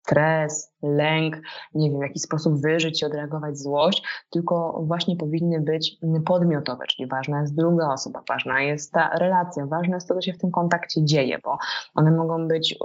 [0.02, 1.36] stres, lęk,
[1.74, 7.08] nie wiem, w jaki sposób wyżyć i odreagować złość, tylko właśnie powinny być podmiotowe, czyli
[7.08, 10.50] ważna jest druga osoba, ważna jest ta relacja, ważne jest to, co się w tym
[10.50, 11.58] kontakcie dzieje, bo
[11.94, 12.76] one mogą być e,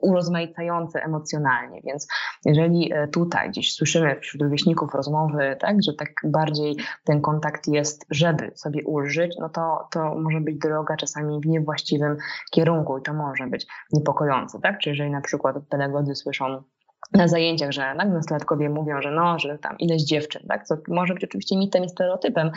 [0.00, 2.08] urozmaicające emocjonalnie, więc
[2.44, 8.06] jeżeli e, tutaj gdzieś słyszymy wśród rówieśników rozmowy, tak, że tak bardziej ten kontakt jest,
[8.10, 12.16] żeby sobie ulżyć, no to, to może być droga czasami w niewłaściwym
[12.50, 16.55] kierunku i to może być niepokojące, tak, czy jeżeli na przykład pedagodzy słyszą
[17.12, 21.14] na zajęciach, że tak, nastolatkowie mówią, że no, że tam ileś dziewczyn, tak, co może
[21.14, 22.50] być oczywiście mitem i stereotypem,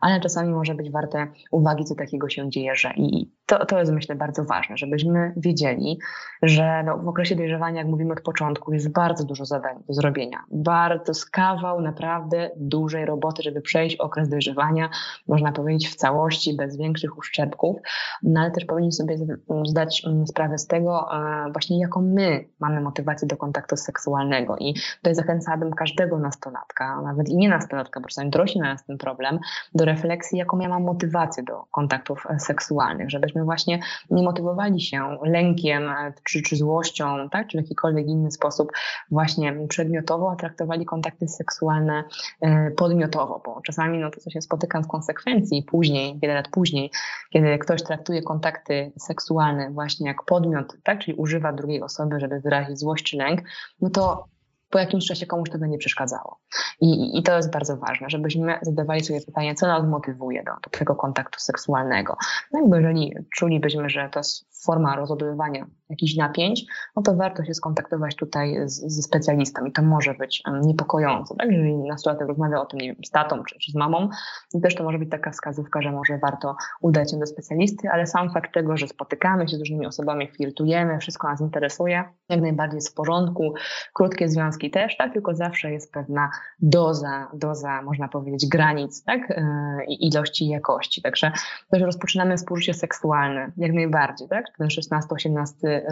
[0.00, 3.92] ale czasami może być warte uwagi, co takiego się dzieje, że i to, to jest
[3.92, 5.98] myślę bardzo ważne, żebyśmy wiedzieli,
[6.42, 10.38] że no, w okresie dojrzewania, jak mówimy od początku, jest bardzo dużo zadań do zrobienia.
[10.50, 14.90] Bardzo skawał naprawdę dużej roboty, żeby przejść okres dojrzewania,
[15.28, 17.76] można powiedzieć w całości, bez większych uszczerbków,
[18.22, 21.08] no ale też powinniśmy sobie zdać mm, sprawę z tego,
[21.52, 27.36] właśnie jaką my mamy motywację do kontaktu seksualnego i tutaj zachęcałabym każdego nastolatka, nawet i
[27.36, 29.38] nie nastolatka, bo czasami dorośli mają z tym problem,
[29.74, 33.80] do refleksji, jaką ja mam motywację do kontaktów e, seksualnych, żebyśmy właśnie
[34.10, 38.72] nie motywowali się lękiem e, czy, czy złością, tak, czy w jakikolwiek inny sposób
[39.10, 42.04] właśnie przedmiotowo, a traktowali kontakty seksualne
[42.40, 46.90] e, podmiotowo, bo czasami no to, co się spotykam w konsekwencji później, wiele lat później,
[47.30, 52.78] kiedy ktoś traktuje kontakty seksualne właśnie jak podmiot, tak, czyli używa drugiej osoby, żeby wyrazić
[52.78, 53.40] złość czy lęk,
[53.80, 54.35] no to
[54.70, 56.40] po jakimś czasie komuś to będzie przeszkadzało.
[56.80, 60.78] I, I to jest bardzo ważne, żebyśmy zadawali sobie pytanie, co nas motywuje do, do
[60.78, 62.16] tego kontaktu seksualnego.
[62.52, 66.64] No bo jeżeli czulibyśmy, że to jest forma rozładowywania jakichś napięć,
[66.96, 71.34] no to warto się skontaktować tutaj ze specjalistą i to może być niepokojące.
[71.36, 71.50] Tak?
[71.50, 74.08] Jeżeli nastolatek rozmawia o tym nie wiem, z tatą czy, czy z mamą,
[74.52, 78.06] to też to może być taka wskazówka, że może warto udać się do specjalisty, ale
[78.06, 82.76] sam fakt tego, że spotykamy się z różnymi osobami, flirtujemy, wszystko nas interesuje, jak najbardziej
[82.76, 83.54] jest w porządku,
[83.92, 85.12] krótkie związki też, tak?
[85.12, 89.20] tylko zawsze jest pewna doza, doza można powiedzieć, granic tak?
[89.28, 91.02] Yy, ilości i jakości.
[91.02, 91.32] Także
[91.70, 94.28] też rozpoczynamy współżycie seksualne, jak najbardziej.
[94.28, 94.44] Tak?
[94.58, 95.44] Ten 16-18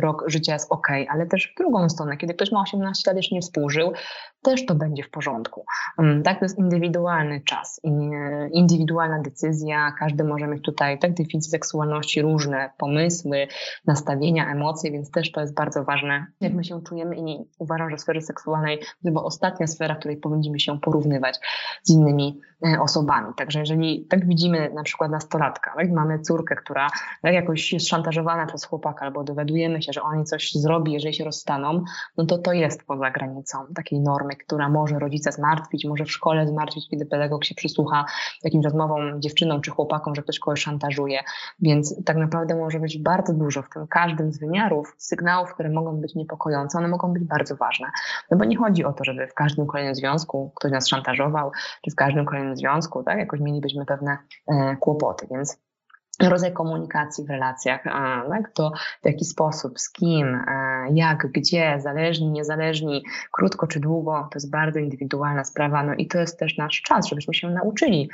[0.03, 3.35] rok życia jest ok, ale też w drugą stronę, kiedy ktoś ma 18 lat jeszcze
[3.35, 3.93] nie współżył,
[4.45, 5.64] też to będzie w porządku.
[5.99, 7.80] Mm, tak, to jest indywidualny czas,
[8.53, 13.47] indywidualna decyzja, każdy może mieć tutaj tak definicje seksualności różne, pomysły,
[13.86, 17.99] nastawienia, emocje, więc też to jest bardzo ważne, jak my się czujemy i uważam, że
[17.99, 21.40] sfery seksualnej to chyba ostatnia sfera, w której powinniśmy się porównywać
[21.82, 23.34] z innymi e, osobami.
[23.36, 26.88] Także jeżeli tak widzimy na przykład nastolatka, tak, mamy córkę, która
[27.22, 31.24] tak, jakoś jest szantażowana przez chłopaka albo dowiadujemy się, że oni coś zrobi, jeżeli się
[31.24, 31.84] rozstaną,
[32.16, 36.47] no to to jest poza granicą takiej normy, która może rodzica zmartwić, może w szkole
[36.47, 38.05] zmartwić, kiedy pedagog się przysłucha
[38.45, 41.20] jakimś rozmowom dziewczynom czy chłopakom, że ktoś kogoś szantażuje.
[41.62, 45.97] Więc tak naprawdę może być bardzo dużo w tym każdym z wymiarów sygnałów, które mogą
[45.97, 47.87] być niepokojące, one mogą być bardzo ważne.
[48.30, 51.51] No bo nie chodzi o to, żeby w każdym kolejnym związku ktoś nas szantażował,
[51.85, 54.18] czy w każdym kolejnym związku, tak, jakoś mielibyśmy pewne
[54.49, 55.26] e, kłopoty.
[55.30, 55.59] Więc
[56.23, 58.51] rodzaj komunikacji w relacjach, tak?
[58.55, 60.45] to w jaki sposób, z kim,
[60.91, 66.19] jak, gdzie, zależni, niezależni, krótko czy długo, to jest bardzo indywidualna sprawa, no i to
[66.19, 68.11] jest też nasz czas, żebyśmy się nauczyli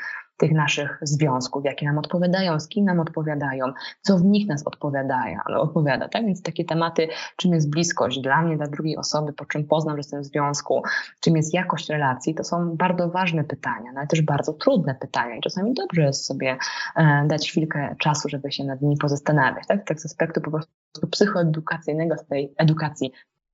[0.49, 3.67] naszych związków, jakie nam odpowiadają, z kim nam odpowiadają,
[4.03, 6.09] co w nich nas odpowiadają, no, odpowiada.
[6.09, 6.27] Tak?
[6.27, 9.99] Więc takie tematy, czym jest bliskość dla mnie, dla drugiej osoby, po czym poznam, że
[9.99, 10.83] jestem w związku,
[11.21, 15.37] czym jest jakość relacji, to są bardzo ważne pytania, no, ale też bardzo trudne pytania
[15.37, 16.57] i czasami dobrze jest sobie
[16.97, 19.67] e, dać chwilkę czasu, żeby się nad nimi pozastanawiać.
[19.67, 20.73] Tak, tak z aspektu po prostu
[21.11, 23.13] psychoedukacyjnego, z tej edukacji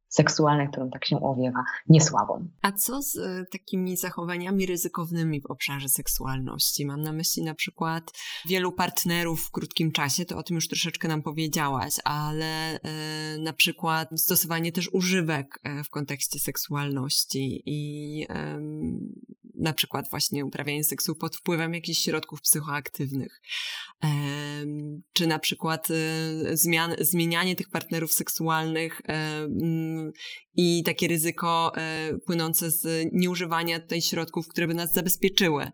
[0.08, 2.48] seksualnej, którą tak się owiewa, niesłabą.
[2.62, 6.86] A co z e, takimi zachowaniami ryzykownymi w obszarze seksualności?
[6.86, 8.12] Mam na myśli na przykład
[8.46, 13.52] wielu partnerów w krótkim czasie, to o tym już troszeczkę nam powiedziałaś, ale e, na
[13.52, 18.26] przykład stosowanie też używek e, w kontekście seksualności i
[19.56, 23.40] na przykład właśnie uprawianie seksu pod wpływem jakichś środków psychoaktywnych,
[25.12, 25.88] czy na przykład
[26.52, 29.02] zmian, zmienianie tych partnerów seksualnych
[30.56, 35.70] i takie ryzyko e, płynące z nieużywania tutaj środków, które by nas zabezpieczyły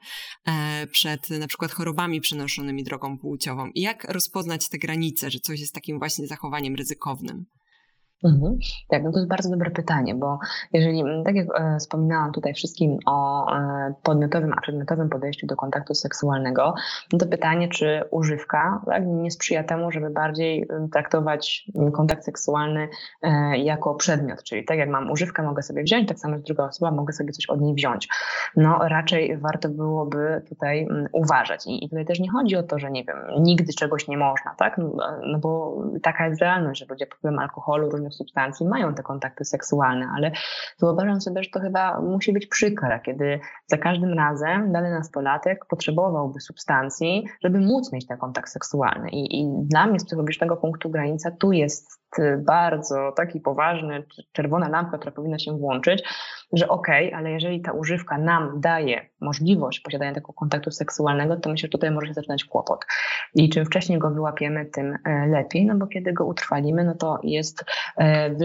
[0.46, 3.70] e, przed na przykład chorobami przenoszonymi drogą płciową.
[3.74, 7.44] I jak rozpoznać te granice, że coś jest takim właśnie zachowaniem ryzykownym?
[8.24, 8.58] Mhm.
[8.88, 10.38] Tak, no to jest bardzo dobre pytanie, bo
[10.72, 15.56] jeżeli, mm, tak jak e, wspominałam tutaj wszystkim o e, podmiotowym, a przedmiotowym podejściu do
[15.56, 16.74] kontaktu seksualnego,
[17.12, 22.24] no to pytanie, czy używka tak, nie sprzyja temu, żeby bardziej mm, traktować mm, kontakt
[22.24, 22.88] seksualny
[23.22, 26.90] e, jako przedmiot, czyli tak jak mam używkę, mogę sobie wziąć, tak samo druga osoba,
[26.90, 28.08] mogę sobie coś od niej wziąć.
[28.56, 33.04] No raczej warto byłoby tutaj uważać i, tutaj też nie chodzi o to, że nie
[33.04, 34.92] wiem, nigdy czegoś nie można, tak, no,
[35.26, 40.06] no bo taka jest realność, że ludzie wpływem alkoholu, różnych substancji mają te kontakty seksualne,
[40.16, 40.32] ale
[40.80, 46.40] wyobrażam sobie, że to chyba musi być przykre, kiedy za każdym razem dany nastolatek potrzebowałby
[46.40, 49.08] substancji, żeby móc mieć ten kontakt seksualny.
[49.10, 52.02] I, i dla mnie z psychologicznego punktu granica tu jest
[52.38, 56.04] bardzo taki poważny, czerwona lampka, która powinna się włączyć,
[56.52, 61.50] że okej, okay, ale jeżeli ta używka nam daje możliwość posiadania tego kontaktu seksualnego, to
[61.50, 62.84] myślę, że tutaj może się zaczynać kłopot.
[63.34, 67.20] I czym wcześniej go wyłapiemy, tym e, lepiej, no bo kiedy go utrwalimy, no to
[67.22, 67.64] jest
[68.02, 68.36] e,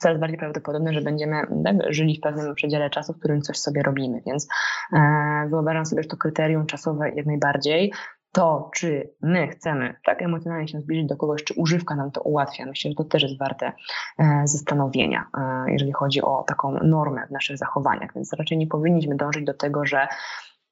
[0.00, 3.82] coraz bardziej prawdopodobne, że będziemy tak, żyli w pewnym przedziale czasu, w którym coś sobie
[3.82, 4.48] robimy, więc
[4.92, 7.92] e, wyobrażam sobie, że to kryterium czasowe jak najbardziej,
[8.32, 12.66] to, czy my chcemy tak emocjonalnie się zbliżyć do kogoś, czy używka nam to ułatwia,
[12.66, 13.72] myślę, że to też jest warte
[14.18, 15.26] e, zastanowienia,
[15.66, 18.10] jeżeli chodzi o taką normę w naszych zachowaniach.
[18.14, 20.08] Więc raczej nie powinniśmy dążyć do tego, że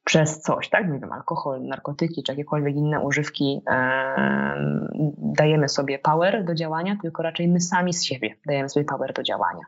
[0.05, 0.93] przez coś, tak?
[0.93, 4.83] Nie wiem, alkohol, narkotyki czy jakiekolwiek inne używki e,
[5.19, 9.23] dajemy sobie power do działania, tylko raczej my sami z siebie dajemy sobie power do
[9.23, 9.63] działania.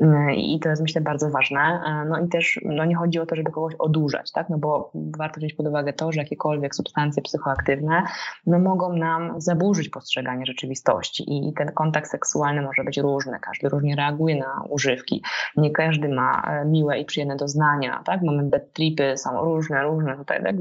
[0.00, 1.60] E, I to jest myślę bardzo ważne.
[1.60, 4.48] E, no i też no nie chodzi o to, żeby kogoś odurzać, tak?
[4.48, 8.02] No bo warto wziąć pod uwagę to, że jakiekolwiek substancje psychoaktywne
[8.46, 13.38] no mogą nam zaburzyć postrzeganie rzeczywistości i ten kontakt seksualny może być różny.
[13.40, 15.22] Każdy różnie reaguje na używki.
[15.56, 18.22] Nie każdy ma e, miłe i przyjemne doznania, tak?
[18.22, 20.56] Mamy bad tripy, są różne różne tutaj tak,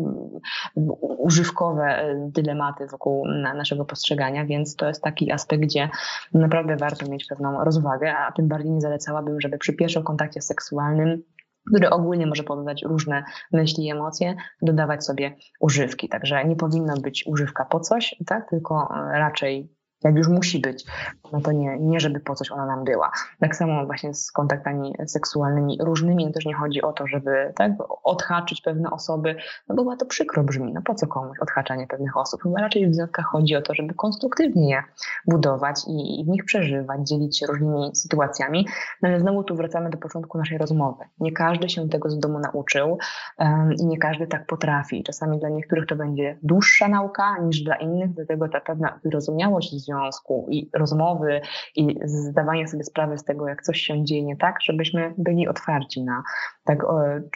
[1.18, 5.90] używkowe e, dylematy wokół naszego postrzegania, więc to jest taki aspekt, gdzie
[6.34, 11.24] naprawdę warto mieć pewną rozwagę, a tym bardziej nie zalecałabym, żeby przy pierwszym kontakcie seksualnym
[11.68, 16.10] który ogólnie może powodować różne myśli i emocje, dodawać sobie używki.
[16.10, 18.50] Także nie powinna być używka po coś, tak?
[18.50, 20.86] tylko raczej jak już musi być,
[21.34, 23.12] no to nie, nie żeby po coś ona nam była.
[23.40, 27.72] Tak samo właśnie z kontaktami seksualnymi różnymi, no też nie chodzi o to, żeby tak,
[28.04, 29.36] odhaczyć pewne osoby,
[29.70, 32.44] no bo to przykro brzmi, no po co komuś odhaczanie pewnych osób?
[32.44, 34.84] Chyba raczej w związkach chodzi o to, żeby konstruktywnie je
[35.28, 38.68] budować i, i w nich przeżywać, dzielić się różnymi sytuacjami,
[39.02, 41.04] no ale znowu tu wracamy do początku naszej rozmowy.
[41.20, 42.98] Nie każdy się tego z domu nauczył
[43.40, 45.04] um, i nie każdy tak potrafi.
[45.04, 50.48] Czasami dla niektórych to będzie dłuższa nauka niż dla innych, dlatego ta pewna wyrozumiałość związku
[50.50, 51.42] i rozmowy
[51.76, 56.04] i zdawanie sobie sprawy z tego, jak coś się dzieje nie tak, żebyśmy byli otwarci
[56.04, 56.24] na
[56.66, 56.86] tak,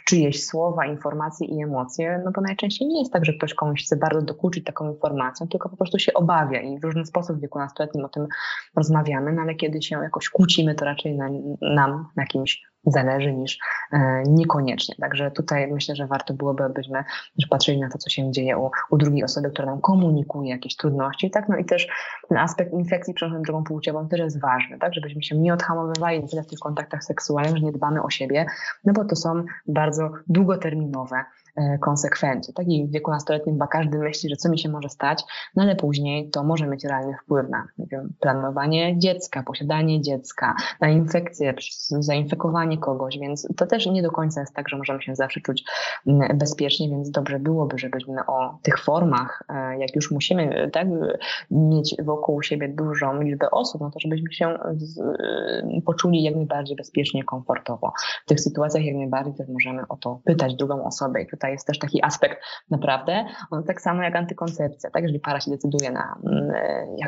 [0.06, 3.96] czyjeś słowa, informacje i emocje, no bo najczęściej nie jest tak, że ktoś komuś chce
[3.96, 7.58] bardzo dokuczyć taką informacją, tylko po prostu się obawia i w różny sposób w wieku
[7.58, 8.26] nastoletnim o tym
[8.76, 11.28] rozmawiamy, no ale kiedy się jakoś kłócimy, to raczej na,
[11.74, 13.58] nam na kimś zależy niż
[13.92, 14.94] e, niekoniecznie.
[15.00, 17.04] Także tutaj myślę, że warto byłoby, byśmy
[17.36, 20.76] też patrzyli na to, co się dzieje u, u drugiej osoby, która nam komunikuje jakieś
[20.76, 21.48] trudności, tak?
[21.48, 21.88] No i też
[22.28, 24.94] ten aspekt infekcji przenoszonej drogą płciową też jest ważny, tak?
[24.94, 28.46] Żebyśmy się nie odhamowywali tyle w tych kontaktach seksualnych, że nie dbamy o siebie,
[28.84, 31.24] no bo to są bardzo długoterminowe
[31.56, 32.54] E, konsekwencje.
[32.54, 35.24] Tak i w wieku nastoletnim chyba każdy myśli, że co mi się może stać,
[35.56, 40.88] no ale później to może mieć realny wpływ na wiem, planowanie dziecka, posiadanie dziecka, na
[40.88, 41.54] infekcję,
[41.98, 45.64] zainfekowanie kogoś, więc to też nie do końca jest tak, że możemy się zawsze czuć
[46.06, 50.88] mm, bezpiecznie, więc dobrze byłoby, żebyśmy o tych formach, e, jak już musimy tak,
[51.50, 55.00] mieć wokół siebie dużą liczbę osób, no to żebyśmy się z,
[55.84, 57.92] poczuli jak najbardziej bezpiecznie, komfortowo.
[58.24, 61.66] W tych sytuacjach jak najbardziej też możemy o to pytać drugą osobę i tutaj jest
[61.66, 65.02] też taki aspekt naprawdę, on tak samo jak antykoncepcja, tak?
[65.02, 66.52] Jeżeli para się decyduje na mm,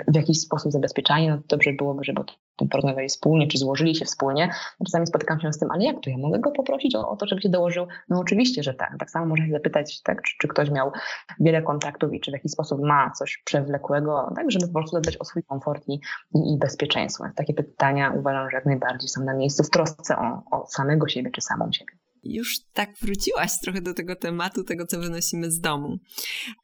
[0.09, 2.25] w jakiś sposób zabezpieczanie, no to dobrze byłoby, żeby o
[2.57, 4.51] tym porozmawiali wspólnie, czy złożyli się wspólnie.
[4.85, 6.11] Czasami spotykam się z tym, ale jak to?
[6.11, 7.87] Ja mogę go poprosić o, o to, żeby się dołożył?
[8.09, 8.97] No oczywiście, że tak.
[8.99, 10.93] Tak samo można się zapytać, tak, czy, czy ktoś miał
[11.41, 15.17] wiele kontaktów i czy w jakiś sposób ma coś przewlekłego, tak, żeby po prostu zadbać
[15.17, 16.01] o swój komfort i,
[16.35, 17.25] i, i bezpieczeństwo.
[17.37, 21.31] Takie pytania uważam, że jak najbardziej są na miejscu w trosce o, o samego siebie
[21.31, 21.93] czy samą siebie
[22.25, 25.99] już tak wróciłaś trochę do tego tematu, tego co wynosimy z domu.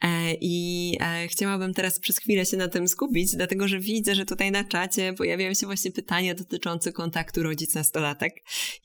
[0.02, 4.24] E, I e, chciałabym teraz przez chwilę się na tym skupić, dlatego że widzę, że
[4.24, 8.30] tutaj na czacie pojawiają się właśnie pytania dotyczące kontaktu rodzic-nastolatek.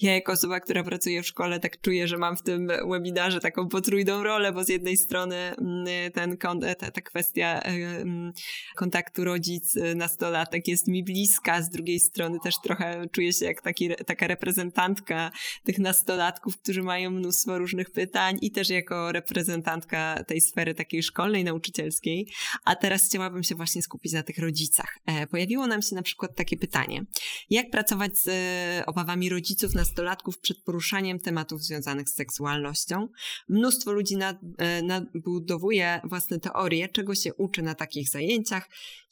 [0.01, 3.67] Ja jako osoba, która pracuje w szkole, tak czuję, że mam w tym webinarze taką
[3.67, 6.38] potrójną rolę, bo z jednej strony mm, ten,
[6.78, 8.32] ta, ta kwestia e, mm,
[8.76, 14.28] kontaktu rodzic-nastolatek jest mi bliska, z drugiej strony też trochę czuję się jak taki, taka
[14.28, 15.32] reprezentantka
[15.63, 21.43] tych nastolatków, którzy mają mnóstwo różnych pytań i też jako reprezentantka tej sfery takiej szkolnej,
[21.43, 22.28] nauczycielskiej.
[22.63, 24.97] A teraz chciałabym się właśnie skupić na tych rodzicach.
[25.05, 27.05] E, pojawiło nam się na przykład takie pytanie.
[27.49, 33.07] Jak pracować z e, obawami rodziców, nastolatków przed poruszaniem tematów związanych z seksualnością?
[33.49, 34.16] Mnóstwo ludzi
[34.57, 38.70] e, nadbudowuje własne teorie, czego się uczy na takich zajęciach.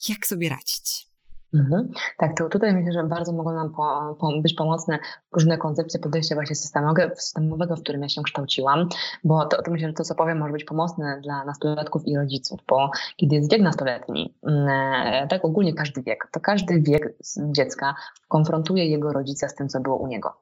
[0.10, 1.12] Jak sobie radzić?
[1.54, 1.89] Mhm.
[2.18, 4.99] Tak, to tutaj myślę, że bardzo mogą nam po, po, być pomocne
[5.32, 8.89] różne koncepcje podejścia właśnie systemowego, w którym ja się kształciłam,
[9.24, 12.60] bo to, to myślę, że to, co powiem, może być pomocne dla nastolatków i rodziców,
[12.68, 17.16] bo kiedy jest wiek nastoletni, mm, e, tak ogólnie każdy wiek, to każdy wiek
[17.51, 17.95] dziecka
[18.28, 20.34] konfrontuje jego rodzica z tym, co było u niego.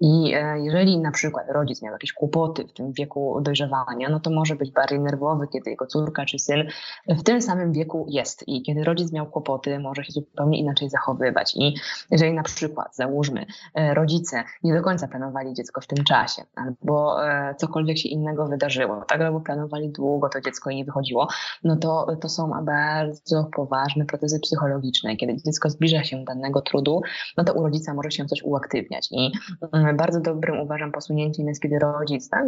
[0.00, 4.30] I e, jeżeli na przykład rodzic miał jakieś kłopoty w tym wieku dojrzewania, no to
[4.30, 6.68] może być bardziej nerwowy, kiedy jego córka czy syn
[7.08, 8.48] w tym samym wieku jest.
[8.48, 11.54] I kiedy rodzic miał kłopoty, może się zupełnie zupełnie inaczej zachowywać.
[11.56, 11.74] I
[12.10, 17.26] jeżeli na przykład, załóżmy, e, rodzice nie do końca planowali dziecko w tym czasie, albo
[17.28, 21.28] e, cokolwiek się innego wydarzyło, tak, albo planowali długo to dziecko i nie wychodziło,
[21.64, 25.16] no to, to są bardzo poważne procezy psychologiczne.
[25.16, 27.00] Kiedy dziecko zbliża się do danego trudu,
[27.36, 29.08] no to u rodzica może się coś uaktywniać.
[29.10, 29.32] I
[29.72, 32.46] mm, bardzo dobrym uważam posunięciem jest, kiedy rodzic tak,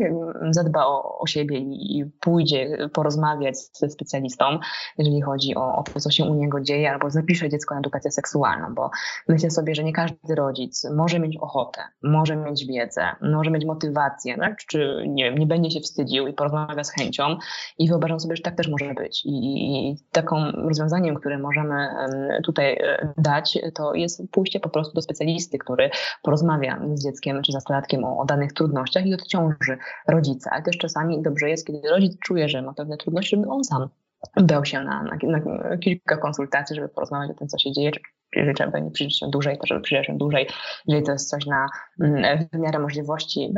[0.50, 4.59] zadba o, o siebie i, i pójdzie porozmawiać ze specjalistą,
[4.98, 7.95] jeżeli chodzi o, o to, co się u niego dzieje, albo zapisze dziecko na edukację
[8.01, 8.90] seksualną, bo
[9.28, 14.36] myślę sobie, że nie każdy rodzic może mieć ochotę, może mieć wiedzę, może mieć motywację,
[14.36, 14.57] tak?
[14.57, 17.36] czy nie, nie będzie się wstydził i porozmawia z chęcią
[17.78, 19.22] i wyobrażam sobie, że tak też może być.
[19.24, 19.30] I,
[19.90, 21.88] i taką rozwiązaniem, które możemy
[22.44, 25.90] tutaj e, dać, to jest pójście po prostu do specjalisty, który
[26.22, 29.78] porozmawia z dzieckiem czy nastolatkiem o, o danych trudnościach i odciąży
[30.09, 30.51] rodzica.
[30.53, 33.88] Ale też czasami dobrze jest, kiedy rodzic czuje, że ma pewne trudności, żeby on sam
[34.36, 38.00] dał się na, na, na, kilka konsultacji, żeby porozmawiać o tym, co się dzieje, czy
[38.36, 40.46] jeżeli trzeba nie przyjrzeć się dłużej, to żeby przyjrzeć się dłużej,
[40.86, 41.66] jeżeli to jest coś na
[42.00, 43.54] mm, w miarę możliwości,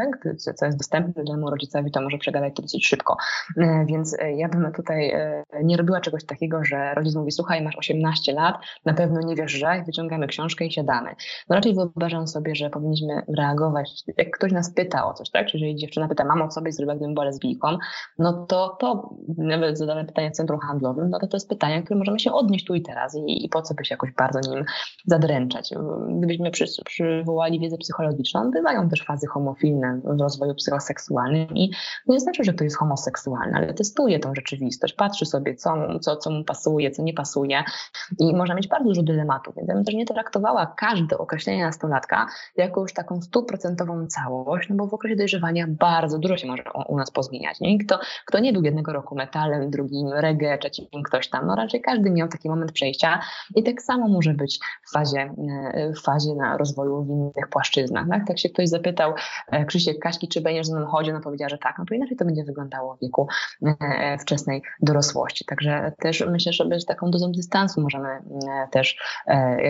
[0.57, 3.17] co jest dostępne danemu rodzicowi, to może przegadać to dosyć szybko.
[3.57, 7.63] E, więc e, ja bym tutaj e, nie robiła czegoś takiego, że rodzic mówi, słuchaj,
[7.63, 11.15] masz 18 lat, na pewno nie wiesz, że wyciągamy książkę i siadamy.
[11.49, 15.57] No raczej wyobrażam sobie, że powinniśmy reagować, jak ktoś nas pyta o coś, tak, czy
[15.57, 17.79] jeżeli dziewczyna pyta, mamo, co byś zrobiła, gdybym była lesbijką,
[18.19, 21.99] no to to, nawet zadane pytanie w centrum handlowym, no to to jest pytanie, które
[21.99, 24.65] możemy się odnieść tu i teraz i, i po co by się jakoś bardzo nim
[25.07, 25.71] zadręczać.
[26.19, 31.71] Gdybyśmy przy, przywołali wiedzę psychologiczną, bywają też fazy homofilne w rozwoju psychoseksualnym i
[32.07, 36.31] nie znaczy, że to jest homoseksualny, ale testuje tą rzeczywistość, patrzy sobie, co, co, co
[36.31, 37.65] mu pasuje, co nie pasuje
[38.19, 39.55] i można mieć bardzo dużo dylematów.
[39.57, 44.77] Więc ja bym też nie traktowała każde określenie nastolatka jako już taką stuprocentową całość, no
[44.77, 47.61] bo w okresie dojrzewania bardzo dużo się może u nas pozmieniać.
[47.61, 47.79] Nie?
[47.79, 52.11] Kto, kto nie był jednego roku metalem, drugim reggae, trzecim ktoś tam, no raczej każdy
[52.11, 53.21] miał taki moment przejścia
[53.55, 54.48] i tak samo może być
[54.89, 55.35] w fazie,
[55.75, 58.09] e, w fazie na rozwoju w innych płaszczyznach.
[58.09, 58.27] Tak?
[58.27, 59.13] tak się ktoś zapytał,
[59.51, 62.17] e, Krzysiek Kaśki, czy będziesz ze mną chodził, no powiedziała, że tak, no to inaczej
[62.17, 63.29] to będzie wyglądało w wieku
[63.81, 65.45] e, wczesnej dorosłości.
[65.45, 68.09] Także też myślę, że z taką dozą dystansu możemy
[68.71, 68.99] też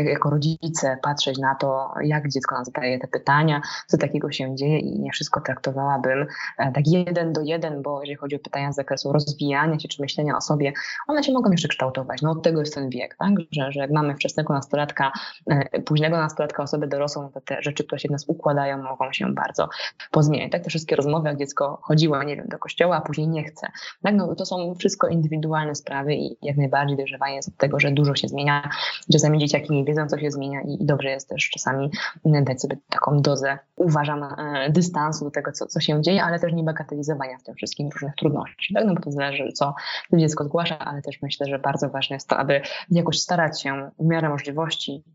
[0.05, 4.79] jako rodzice patrzeć na to, jak dziecko nam zadaje te pytania, co takiego się dzieje
[4.79, 6.27] i nie wszystko traktowałabym
[6.57, 10.37] tak jeden do jeden, bo jeżeli chodzi o pytania z zakresu rozwijania się czy myślenia
[10.37, 10.73] o sobie,
[11.09, 12.23] one się mogą jeszcze kształtować.
[12.23, 13.33] No od tego jest ten wiek, tak?
[13.53, 15.13] że, że jak mamy wczesnego nastolatka,
[15.51, 19.35] e, późnego nastolatka, osoby dorosłą, to te rzeczy, które się w nas układają, mogą się
[19.35, 19.69] bardzo
[20.11, 20.53] pozmieniać.
[20.53, 23.67] Tak, te wszystkie rozmowy, jak dziecko chodziło, nie wiem, do kościoła, a później nie chce.
[24.03, 27.91] Tak, no, to są wszystko indywidualne sprawy i jak najbardziej dojrzewanie jest od tego, że
[27.91, 28.71] dużo się zmienia.
[29.13, 31.91] Czasami dzieciaki nie wiedzą, co się zmienia i, dobrze jest też czasami
[32.25, 36.53] dać sobie taką dozę, uważam, e, dystansu do tego, co, co się dzieje, ale też
[36.53, 38.75] nie bagatelizowania w tym wszystkim różnych trudności.
[38.75, 39.75] Tak, no bo to zależy, co
[40.13, 42.61] dziecko zgłasza, ale też myślę, że bardzo ważne jest to, aby
[42.91, 44.58] jakoś starać się w miarę możliwości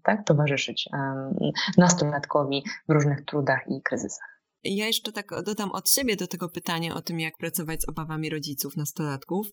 [0.04, 0.90] tak, towarzyszyć
[1.78, 4.33] nastolatkowi w różnych trudach i kryzysach.
[4.64, 8.30] Ja jeszcze tak dodam od siebie do tego pytania o tym, jak pracować z obawami
[8.30, 9.48] rodziców, nastolatków.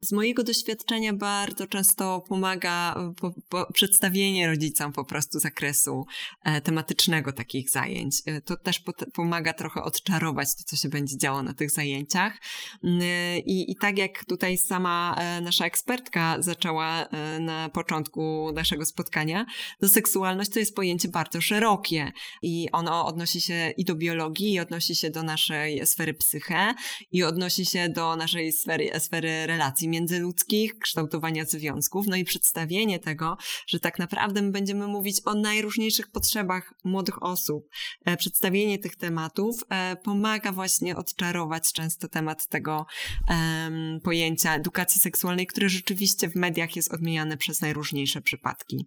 [0.00, 6.04] Z mojego doświadczenia bardzo często pomaga po, po przedstawienie rodzicom po prostu zakresu
[6.44, 8.22] e, tematycznego takich zajęć.
[8.26, 12.38] E, to też po, pomaga trochę odczarować to, co się będzie działo na tych zajęciach.
[12.84, 18.86] E, I, I tak jak tutaj sama e, nasza ekspertka zaczęła e, na początku naszego
[18.86, 19.46] spotkania,
[19.80, 22.12] to seksualność to jest pojęcie bardzo szerokie
[22.42, 26.74] i ono odnosi się i do biologii, odnosi się do naszej sfery psyche
[27.10, 33.36] i odnosi się do naszej sfery, sfery relacji międzyludzkich, kształtowania związków, no i przedstawienie tego,
[33.66, 37.68] że tak naprawdę my będziemy mówić o najróżniejszych potrzebach młodych osób.
[38.04, 42.86] E, przedstawienie tych tematów e, pomaga właśnie odczarować często temat tego
[43.28, 48.86] um, pojęcia edukacji seksualnej, które rzeczywiście w mediach jest odmieniane przez najróżniejsze przypadki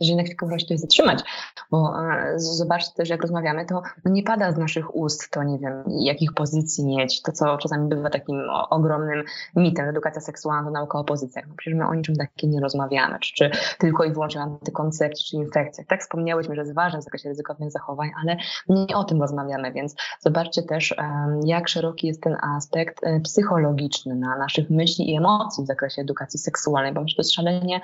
[0.00, 1.20] że na chwilkę wreszcie tutaj zatrzymać,
[1.70, 1.94] bo
[2.36, 6.32] zobaczcie też, jak rozmawiamy, to no nie pada z naszych ust to, nie wiem, jakich
[6.32, 9.24] pozycji mieć, to co czasami bywa takim ogromnym
[9.56, 11.46] mitem, edukacja seksualna to nauka o pozycjach.
[11.48, 15.26] No przecież my o niczym takim nie rozmawiamy, czy, czy tylko i wyłącznie o antykoncepcji,
[15.30, 15.86] czy infekcjach.
[15.86, 18.36] Tak wspomniałyśmy, że jest ważne w zakresie ryzykownych zachowań, ale
[18.68, 20.94] nie o tym rozmawiamy, więc zobaczcie też,
[21.44, 26.40] jak szeroki jest ten aspekt e, psychologiczny na naszych myśli i emocji w zakresie edukacji
[26.40, 27.80] seksualnej, bo myślę, że to jest szalenie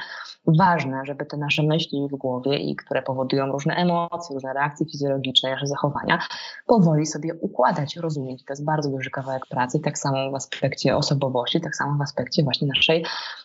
[0.47, 5.51] ważne, żeby te nasze myśli w głowie i które powodują różne emocje, różne reakcje fizjologiczne,
[5.51, 6.19] nasze zachowania,
[6.67, 8.45] powoli sobie układać, rozumieć.
[8.45, 12.43] To jest bardzo duży kawałek pracy, tak samo w aspekcie osobowości, tak samo w aspekcie
[12.43, 13.05] właśnie naszej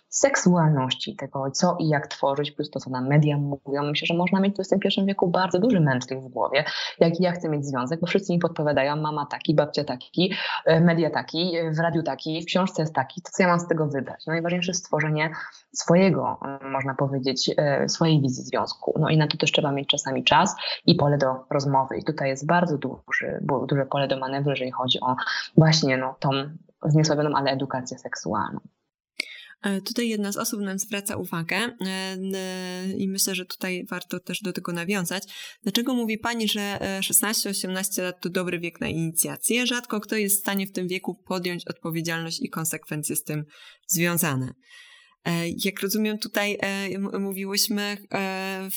[0.10, 3.84] seksualności, tego co i jak tworzyć, plus to, co nam media mówią.
[3.84, 6.64] Myślę, że można mieć w XXI wieku bardzo duży mętlik w głowie,
[6.99, 10.34] jaki ja chcę mieć związek, bo wszyscy mi podpowiadają, mama taki, babcia taki,
[10.66, 13.60] e, media taki, e, w radiu taki, w książce jest taki, to co ja mam
[13.60, 14.24] z tego wybrać?
[14.28, 15.32] No najważniejsze jest stworzenie
[15.74, 17.55] swojego, e, można powiedzieć,
[17.88, 19.00] swojej wizji związku.
[19.00, 21.97] No i na to też trzeba mieć czasami czas i pole do rozmowy.
[21.97, 25.16] I tutaj jest bardzo duży, duże pole do manewru, jeżeli chodzi o
[25.58, 26.30] właśnie no, tą
[26.86, 28.60] zniesławioną, ale edukację seksualną.
[29.62, 32.18] E, tutaj jedna z osób nam zwraca uwagę e,
[32.97, 35.24] i myślę, że tutaj warto też do tego nawiązać.
[35.64, 39.68] Dlaczego mówi Pani, że 16-18 e, lat to dobry wiek na inicjację?
[39.68, 43.45] Rzadko kto jest w stanie w tym wieku podjąć odpowiedzialność i konsekwencje z tym
[43.88, 44.54] związane.
[45.65, 46.57] Jak rozumiem, tutaj
[47.20, 47.97] mówiłyśmy,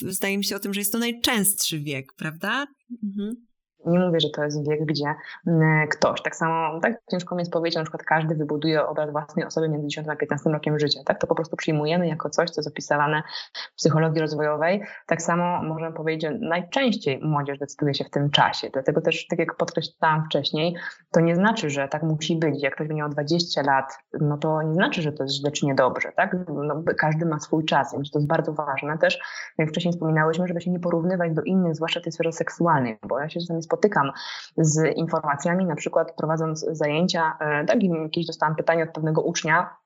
[0.09, 2.66] zdaje mi się o tym, że jest to najczęstszy wiek, prawda?
[3.03, 3.47] Mhm.
[3.87, 5.14] Nie mówię, że to jest wiek, gdzie
[5.47, 9.47] mm, ktoś, tak samo, tak ciężko mi jest powiedzieć, na przykład każdy wybuduje obraz własnej
[9.47, 11.20] osoby między 10 a 15 rokiem życia, tak?
[11.20, 13.22] To po prostu przyjmujemy jako coś, co jest opisywane
[13.55, 14.83] w psychologii rozwojowej.
[15.07, 18.70] Tak samo możemy powiedzieć, że najczęściej młodzież decyduje się w tym czasie.
[18.72, 20.76] Dlatego też, tak jak podkreślałam wcześniej,
[21.11, 22.62] to nie znaczy, że tak musi być.
[22.62, 25.66] Jak ktoś będzie miał 20 lat, no to nie znaczy, że to jest źle czy
[25.66, 26.37] niedobrze, tak?
[26.49, 29.20] No, każdy ma swój czas, więc to jest bardzo ważne też,
[29.59, 33.28] jak wcześniej wspominałyśmy, żeby się nie porównywać do innych, zwłaszcza tej sfery seksualnej, bo ja
[33.28, 34.12] się czasami spotykam
[34.57, 39.77] z informacjami, na przykład prowadząc zajęcia, e, tak, jakieś dostałam pytanie od pewnego ucznia,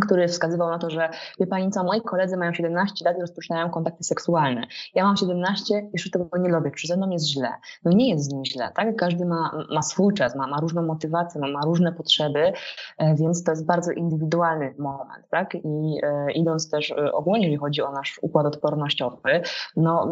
[0.00, 1.10] który wskazywał na to, że
[1.40, 4.66] wie pani co, moi koledzy mają 17 lat i rozpoczynają kontakty seksualne.
[4.94, 7.48] Ja mam 17, jeszcze tego nie lubię, czy ze mną jest źle?
[7.84, 8.96] No nie jest z nim źle, tak?
[8.96, 12.52] Każdy ma, ma swój czas, ma, ma różną motywację, ma, ma różne potrzeby,
[12.98, 15.54] e, więc to jest bardzo indywidualny moment, tak?
[15.54, 19.42] I e, idąc też e, ogólnie, jeżeli chodzi o nasz układ odpornościowy,
[19.76, 20.08] no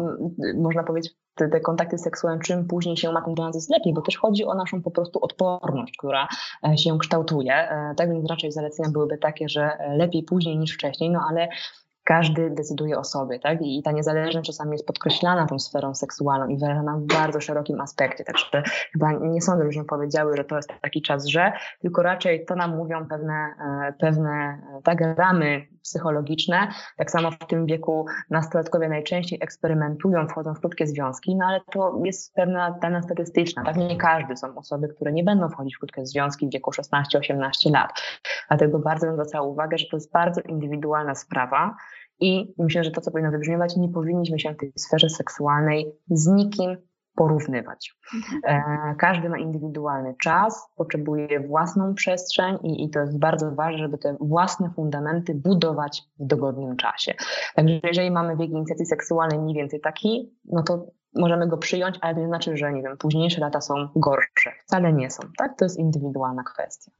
[0.55, 1.13] można powiedzieć
[1.47, 4.53] te, kontakty seksualne, czym później się ma ten bilans jest lepiej, bo też chodzi o
[4.53, 6.27] naszą po prostu odporność, która
[6.67, 7.53] e, się kształtuje.
[7.53, 11.47] E, tak więc raczej zalecenia byłyby takie, że e, lepiej później niż wcześniej, no ale
[12.03, 13.61] każdy decyduje o sobie, tak?
[13.61, 18.23] I ta niezależność czasami jest podkreślana tą sferą seksualną i wyrażana w bardzo szerokim aspekcie.
[18.23, 22.55] Także chyba nie sądzę, żebyśmy powiedziały, że to jest taki czas, że tylko raczej to
[22.55, 23.53] nam mówią pewne,
[23.99, 26.67] pewne tak, ramy psychologiczne.
[26.97, 32.01] Tak samo w tym wieku nastolatkowie najczęściej eksperymentują, wchodzą w krótkie związki, no ale to
[32.05, 33.63] jest pewna dana statystyczna.
[33.63, 37.71] Tak nie każdy są osoby, które nie będą wchodzić w krótkie związki w wieku 16-18
[37.71, 37.89] lat.
[38.47, 41.75] Dlatego bardzo bym zwracała uwagę, że to jest bardzo indywidualna sprawa
[42.19, 46.27] i myślę, że to, co powinno wybrzmiewać, nie powinniśmy się w tej sferze seksualnej z
[46.27, 46.77] nikim
[47.19, 47.95] porównywać.
[48.43, 48.63] E,
[48.97, 54.17] każdy ma indywidualny czas, potrzebuje własną przestrzeń i, i, to jest bardzo ważne, żeby te
[54.19, 57.13] własne fundamenty budować w dogodnym czasie.
[57.55, 62.15] Także jeżeli mamy wiek inicjacji seksualnej mniej więcej taki, no to możemy go przyjąć, ale
[62.15, 64.51] to nie znaczy, że nie wiem, późniejsze lata są gorsze.
[64.63, 65.57] Wcale nie są, tak?
[65.57, 66.91] To jest indywidualna kwestia.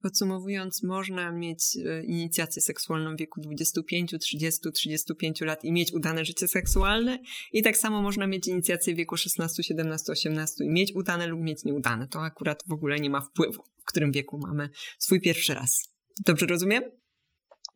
[0.00, 6.24] Podsumowując, można mieć e, inicjację seksualną w wieku 25, 30, 35 lat i mieć udane
[6.24, 7.18] życie seksualne
[7.52, 11.40] i tak samo można mieć inicjację w wieku 16, 17, 18 i mieć udane lub
[11.40, 12.08] mieć nieudane.
[12.08, 15.82] To akurat w ogóle nie ma wpływu, w którym wieku mamy swój pierwszy raz.
[16.26, 17.01] Dobrze rozumiem?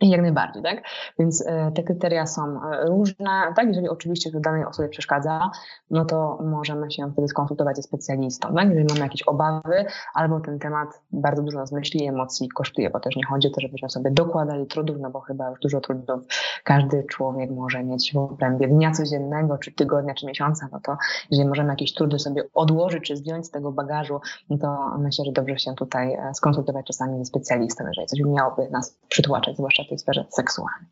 [0.00, 0.82] Jak najbardziej, tak?
[1.18, 3.66] Więc e, te kryteria są e, różne, tak?
[3.68, 5.50] Jeżeli oczywiście to danej osobie przeszkadza,
[5.90, 8.68] no to możemy się wtedy skonsultować ze specjalistą, tak?
[8.68, 9.84] Jeżeli mamy jakieś obawy,
[10.14, 13.50] albo ten temat bardzo dużo nas myśli i emocji kosztuje, bo też nie chodzi o
[13.50, 16.20] to, żebyśmy sobie dokładali trudów, no bo chyba już dużo trudów
[16.64, 20.96] każdy człowiek może mieć w obrębie dnia codziennego, czy tygodnia, czy miesiąca, no to
[21.30, 24.20] jeżeli możemy jakieś trudy sobie odłożyć, czy zdjąć z tego bagażu,
[24.50, 28.70] no to myślę, że dobrze się tutaj e, skonsultować czasami ze specjalistą, jeżeli coś miałoby
[28.70, 30.90] nas przytłaczać, zwłaszcza tej sferze seksualnej.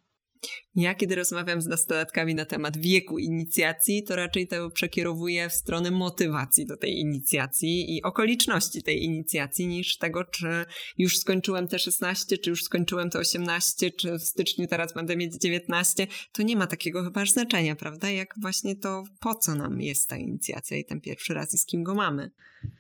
[0.77, 5.91] Ja, kiedy rozmawiam z nastolatkami na temat wieku inicjacji, to raczej to przekierowuję w stronę
[5.91, 10.64] motywacji do tej inicjacji i okoliczności tej inicjacji, niż tego, czy
[10.99, 15.35] już skończyłem te 16, czy już skończyłem te 18, czy w styczniu teraz będę mieć
[15.37, 16.07] 19.
[16.33, 18.11] To nie ma takiego chyba znaczenia, prawda?
[18.11, 21.66] Jak właśnie to, po co nam jest ta inicjacja i ten pierwszy raz i z
[21.66, 22.31] kim go mamy.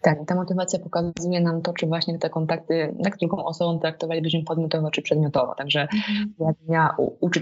[0.02, 4.90] Tak, ta motywacja pokazuje nam to, czy właśnie te kontakty, jak drugą osobą traktowalibyśmy podmiotowo
[4.90, 5.54] czy przedmiotowo.
[5.54, 6.34] Także mhm.
[6.40, 7.40] jak ja uczę,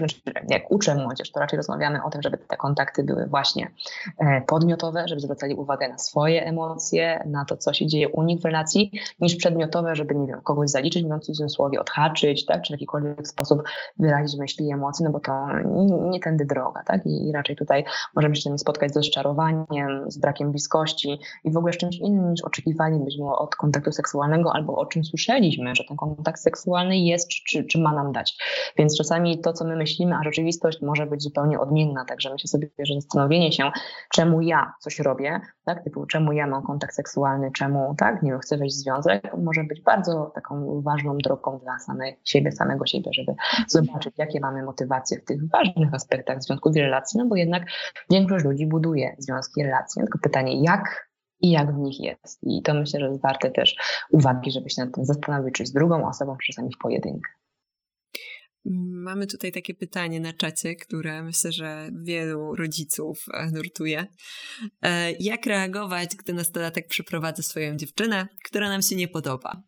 [0.49, 3.71] jak uczę młodzież, to raczej rozmawiamy o tym, żeby te kontakty były właśnie
[4.17, 8.41] e, podmiotowe, żeby zwracali uwagę na swoje emocje, na to, co się dzieje u nich
[8.41, 12.67] w relacji, niż przedmiotowe, żeby, nie wiem, kogoś zaliczyć, mówiąc w cudzysłowie, odhaczyć, tak, czy
[12.67, 13.63] w jakikolwiek sposób
[13.99, 15.47] wyrazić myśli i emocje, no bo to
[16.09, 17.85] nie, tędy droga, tak, I, i raczej tutaj
[18.15, 22.41] możemy się spotkać z rozczarowaniem, z brakiem bliskości i w ogóle z czymś innym niż
[22.41, 27.79] oczekiwalibyśmy od kontaktu seksualnego albo o czym słyszeliśmy, że ten kontakt seksualny jest, czy, czy
[27.79, 28.37] ma nam dać.
[28.77, 32.05] Więc czasami to, co my myślimy, a rzeczywistość może być zupełnie odmienna.
[32.05, 33.71] Także myślę sobie, że zastanowienie się,
[34.13, 38.39] czemu ja coś robię, tak, typu czemu ja mam kontakt seksualny, czemu tak, nie wiem,
[38.39, 43.11] chcę wejść w związek, może być bardzo taką ważną drogą dla samej siebie, samego siebie,
[43.13, 43.35] żeby
[43.67, 47.63] zobaczyć, jakie mamy motywacje w tych ważnych aspektach związków i relacji, no bo jednak
[48.11, 50.03] większość ludzi buduje związki relacje.
[50.03, 51.09] Tylko pytanie, jak
[51.41, 52.39] i jak w nich jest.
[52.43, 53.75] I to myślę, że jest warte też
[54.11, 57.29] uwagi, żeby się nad tym zastanowić, czy z drugą osobą, czy czasami w pojedynkę.
[58.65, 64.07] Mamy tutaj takie pytanie na czacie, które myślę, że wielu rodziców e, nurtuje.
[64.81, 69.61] E, jak reagować, gdy nastolatek przyprowadza swoją dziewczynę, która nam się nie podoba?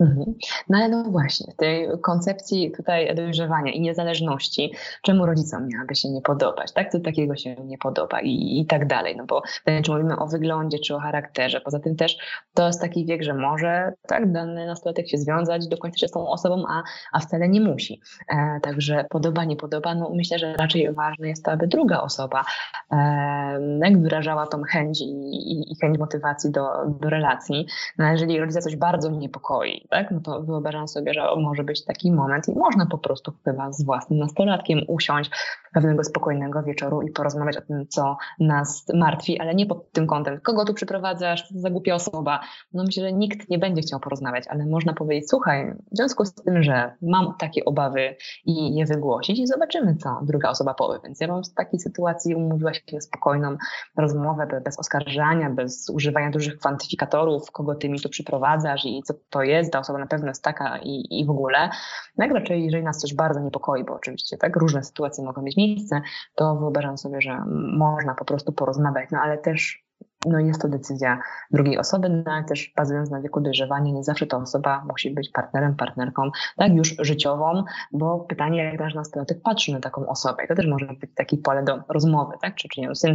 [0.00, 0.34] Mhm.
[0.68, 6.10] No ale no właśnie, w tej koncepcji tutaj dojrzewania i niezależności, czemu rodzicom miałaby się
[6.10, 6.92] nie podobać, tak?
[6.92, 9.42] Co takiego się nie podoba i, i tak dalej, no bo
[9.84, 12.18] czy mówimy o wyglądzie, czy o charakterze, poza tym też
[12.54, 16.10] to jest taki wiek, że może tak dany nastolatek się związać do końca się z
[16.10, 16.82] tą osobą, a,
[17.12, 18.00] a wcale nie musi.
[18.28, 22.44] E, także podoba, nie podoba, no myślę, że raczej ważne jest to, aby druga osoba
[22.92, 26.68] e, wyrażała tą chęć i, i, i chęć motywacji do,
[27.00, 27.66] do relacji.
[27.98, 30.10] No jeżeli rodzica coś bardzo niepokoi, tak?
[30.10, 33.84] No to wyobrażam sobie, że może być taki moment i można po prostu chyba z
[33.84, 35.30] własnym nastolatkiem usiąść
[35.74, 40.40] pewnego spokojnego wieczoru i porozmawiać o tym, co nas martwi, ale nie pod tym kątem,
[40.40, 42.40] kogo tu przyprowadzasz, za głupia osoba.
[42.72, 46.34] No myślę, że nikt nie będzie chciał porozmawiać, ale można powiedzieć, słuchaj, w związku z
[46.34, 50.98] tym, że mam takie obawy i je wygłosić i zobaczymy, co druga osoba powie.
[51.04, 53.56] Więc ja bym w takiej sytuacji umówiła się na spokojną
[53.96, 59.42] rozmowę, bez oskarżania, bez używania dużych kwantyfikatorów, kogo ty mi tu przyprowadzasz i co to
[59.42, 61.70] jest, osoba na pewno jest taka i, i w ogóle.
[62.16, 65.56] No jak raczej, jeżeli nas coś bardzo niepokoi, bo oczywiście tak różne sytuacje mogą mieć
[65.56, 66.00] miejsce,
[66.34, 67.44] to wyobrażam sobie, że
[67.76, 69.84] można po prostu porozmawiać, no ale też
[70.26, 71.18] no jest to decyzja
[71.50, 75.30] drugiej osoby, no ale też bazując na wieku dojrzewania, nie zawsze ta osoba musi być
[75.30, 80.46] partnerem, partnerką, tak już życiową, bo pytanie, jak nasz nastolatek patrzy na taką osobę.
[80.46, 82.54] To też może być takie pole do rozmowy, tak?
[82.54, 83.14] Czy, czy nie wiem, syn,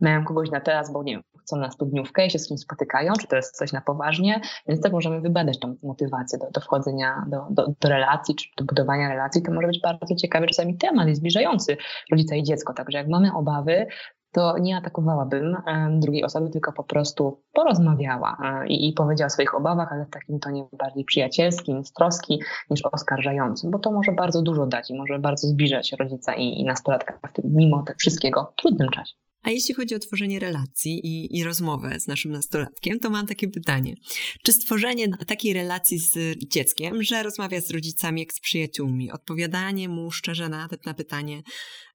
[0.00, 3.12] mają kogoś na teraz, bo nie wiem, chcą na studniówkę i się z kim spotykają,
[3.20, 7.24] czy to jest coś na poważnie, więc tak możemy wybadać tą motywację do, do wchodzenia
[7.28, 9.42] do, do, do relacji, czy do budowania relacji.
[9.42, 11.76] To może być bardzo ciekawy czasami temat i zbliżający
[12.10, 12.74] rodzica i dziecko.
[12.74, 13.86] Także jak mamy obawy,
[14.32, 15.56] to nie atakowałabym
[15.90, 20.10] drugiej osoby, tylko po prostu porozmawiała e, i, i powiedziała o swoich obawach, ale w
[20.10, 24.94] takim tonie bardziej przyjacielskim, z troski niż oskarżającym, bo to może bardzo dużo dać i
[24.94, 29.14] może bardzo zbliżać rodzica i, i nastolatka tym, mimo tego wszystkiego, trudnym czasie.
[29.42, 33.48] A jeśli chodzi o tworzenie relacji i, i rozmowę z naszym nastolatkiem, to mam takie
[33.48, 33.94] pytanie.
[34.42, 40.10] Czy stworzenie takiej relacji z dzieckiem, że rozmawia z rodzicami jak z przyjaciółmi, odpowiadanie mu
[40.10, 41.42] szczerze nawet na pytanie,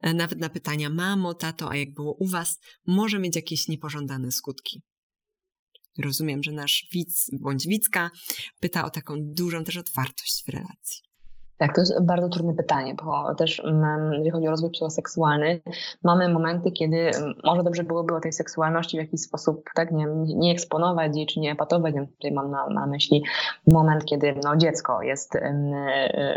[0.02, 4.32] e, nawet na pytania mamo, tato, a jak było u was, może mieć jakieś niepożądane
[4.32, 4.82] skutki?
[5.98, 8.12] Rozumiem, że nasz widz bądź widzka
[8.60, 11.07] pyta o taką dużą też otwartość w relacji.
[11.58, 15.62] Tak, to jest bardzo trudne pytanie, bo też mm, jeżeli chodzi o rozwój psychoseksualny,
[16.04, 20.06] mamy momenty, kiedy mm, może dobrze byłoby o tej seksualności w jakiś sposób tak, nie,
[20.36, 21.96] nie eksponować jej, czy nie epatować.
[22.16, 23.24] Tutaj mam na, na myśli
[23.68, 25.38] moment, kiedy no, dziecko jest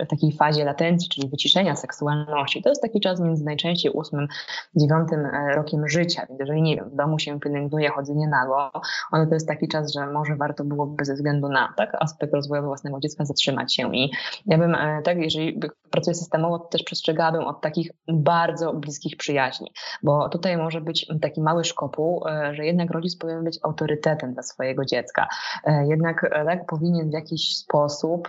[0.05, 2.63] w takiej fazie latencji, czyli wyciszenia seksualności.
[2.63, 4.29] To jest taki czas między najczęściej ósmym,
[4.77, 6.27] dziewiątym e, rokiem życia.
[6.29, 8.71] Więc jeżeli, nie wiem, w domu się pielęgnuje chodzenie nago,
[9.13, 12.63] ono to jest taki czas, że może warto byłoby ze względu na tak, aspekt rozwoju
[12.63, 13.95] własnego dziecka zatrzymać się.
[13.95, 14.11] I
[14.47, 19.73] ja bym tak, tak, jeżeli pracuję systemowo, to też przestrzegałabym od takich bardzo bliskich przyjaźni,
[20.03, 24.43] bo tutaj może być taki mały szkopuł, e, że jednak rodzic powinien być autorytetem dla
[24.43, 25.29] swojego dziecka.
[25.65, 28.29] E, jednak e, tak, powinien w jakiś sposób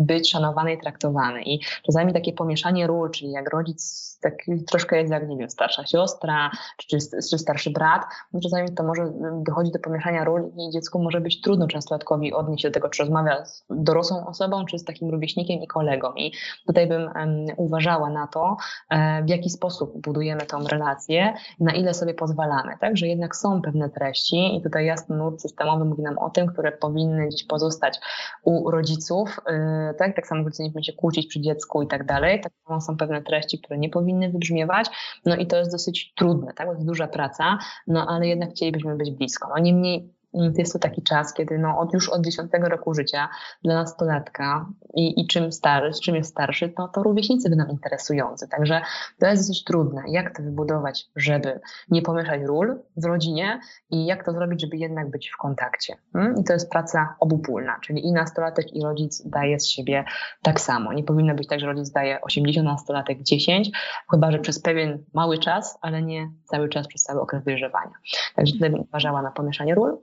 [0.00, 1.42] być szanowany i traktowany.
[1.42, 5.86] I czasami takie pomieszanie ról, czyli jak rodzic taki troszkę jest jak, nie wiem, starsza
[5.86, 6.98] siostra, czy,
[7.30, 8.02] czy starszy brat,
[8.32, 9.12] no czasami to może
[9.46, 13.02] dochodzi do pomieszania ról i dziecku może być trudno częstolatkowi odnieść się do tego, czy
[13.02, 16.12] rozmawia z dorosłą osobą, czy z takim rówieśnikiem i kolegą.
[16.16, 16.32] I
[16.66, 18.56] tutaj bym um, uważała na to,
[18.90, 23.62] e, w jaki sposób budujemy tą relację, na ile sobie pozwalamy, tak, że jednak są
[23.62, 28.00] pewne treści i tutaj jasny nurt systemowy mówi nam o tym, które powinny gdzieś pozostać
[28.44, 32.06] u rodziców, e, tak, tak samo rodzice nie powinni się kłócić przy dziecku i tak
[32.06, 34.86] dalej, tak samo są pewne treści, które nie powinny wybrzmiewać,
[35.26, 38.96] no i to jest dosyć trudne, tak, to jest duża praca, no ale jednak chcielibyśmy
[38.96, 39.48] być blisko.
[39.48, 40.14] No niemniej
[40.58, 43.28] jest to taki czas, kiedy no od, już od 10 roku życia
[43.64, 48.48] dla nastolatka i, i czym starszy, czym jest starszy, to, to rówieśnicy będą interesujący.
[48.48, 48.80] Także
[49.18, 50.02] to jest dosyć trudne.
[50.08, 51.60] Jak to wybudować, żeby
[51.90, 53.60] nie pomieszać ról w rodzinie
[53.90, 55.96] i jak to zrobić, żeby jednak być w kontakcie.
[56.12, 56.34] Hmm?
[56.40, 60.04] I to jest praca obopólna, czyli i nastolatek, i rodzic daje z siebie
[60.42, 60.92] tak samo.
[60.92, 63.70] Nie powinno być tak, że rodzic daje 80, nastolatek 10,
[64.10, 67.92] chyba że przez pewien mały czas, ale nie cały czas przez cały okres dojrzewania.
[68.36, 69.98] Także tutaj bym uważała na pomieszanie ról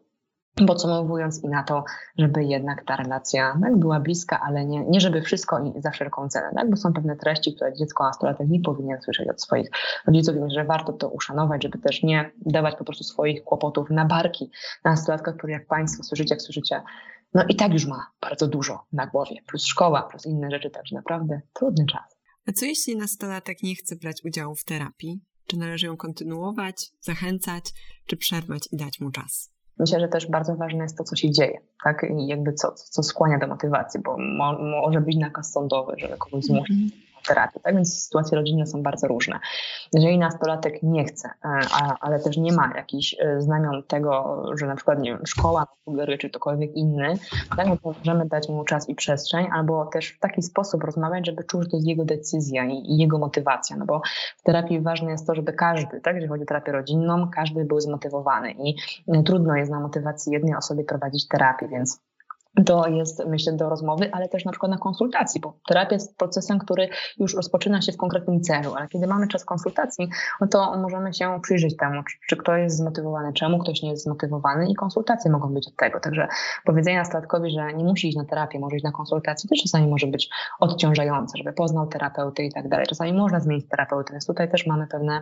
[0.55, 1.83] podsumowując i na to,
[2.17, 6.29] żeby jednak ta relacja tak, była bliska, ale nie, nie żeby wszystko i za wszelką
[6.29, 9.69] cenę, tak, bo są pewne treści, które dziecko nastolatek nie powinien słyszeć od swoich
[10.07, 14.05] rodziców, więc że warto to uszanować, żeby też nie dawać po prostu swoich kłopotów na
[14.05, 14.51] barki
[14.83, 16.81] nastolatka, który jak Państwo słyszycie, jak słyszycie,
[17.33, 20.95] no i tak już ma bardzo dużo na głowie, plus szkoła, plus inne rzeczy, także
[20.95, 22.17] naprawdę trudny czas.
[22.47, 25.21] A co jeśli nastolatek nie chce brać udziału w terapii?
[25.47, 27.63] Czy należy ją kontynuować, zachęcać,
[28.05, 29.51] czy przerwać i dać mu czas?
[29.81, 32.05] Myślę, że też bardzo ważne jest to, co się dzieje, tak?
[32.17, 36.43] I jakby co, co skłania do motywacji, bo mo, może być nakaz sądowy, że kogoś
[36.43, 37.61] zmusi mm -hmm terapii.
[37.61, 39.39] Tak więc sytuacje rodzinne są bardzo różne.
[39.93, 44.67] Jeżeli nastolatek nie chce, e, a, ale też nie ma jakichś e, znamion tego, że
[44.67, 47.13] na przykład nie wiem, szkoła sugeruje, czy ktokolwiek inny,
[47.57, 51.25] tak, no to możemy dać mu czas i przestrzeń, albo też w taki sposób rozmawiać,
[51.25, 53.75] żeby czuć, że to jest jego decyzja i, i, jego motywacja.
[53.77, 54.01] No bo
[54.37, 57.79] w terapii ważne jest to, żeby każdy, tak, jeżeli chodzi o terapię rodzinną, każdy był
[57.79, 58.75] zmotywowany i
[59.07, 61.99] e, trudno jest na motywacji jednej osoby prowadzić terapię, więc
[62.65, 66.59] to jest, myślę, do rozmowy, ale też na przykład na konsultacji, bo terapia jest procesem,
[66.59, 70.09] który już rozpoczyna się w konkretnym celu, ale kiedy mamy czas konsultacji,
[70.41, 74.03] no to możemy się przyjrzeć temu, czy, czy ktoś jest zmotywowany, czemu ktoś nie jest
[74.03, 75.99] zmotywowany i konsultacje mogą być od tego.
[75.99, 76.27] Także
[76.65, 80.07] powiedzenie nastolatkowi, że nie musi iść na terapię, może iść na konsultację, też czasami może
[80.07, 80.29] być
[80.59, 82.85] odciążające, żeby poznał terapeuty i tak dalej.
[82.85, 85.21] Czasami można zmienić terapeutę, więc tutaj też mamy pewne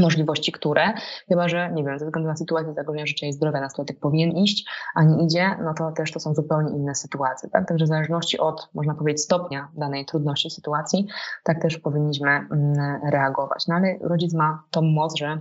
[0.00, 0.92] możliwości, które,
[1.28, 4.70] chyba że, nie wiem, ze względu na sytuację zagrożenia życia i zdrowia nastolatek powinien iść,
[4.94, 7.68] a nie idzie, no to też to są zupełnie inne sytuacje, tak?
[7.68, 11.06] Także w zależności od, można powiedzieć, stopnia danej trudności sytuacji,
[11.44, 12.74] tak też powinniśmy mm,
[13.10, 13.66] reagować.
[13.68, 15.38] No ale rodzic ma tą moc, że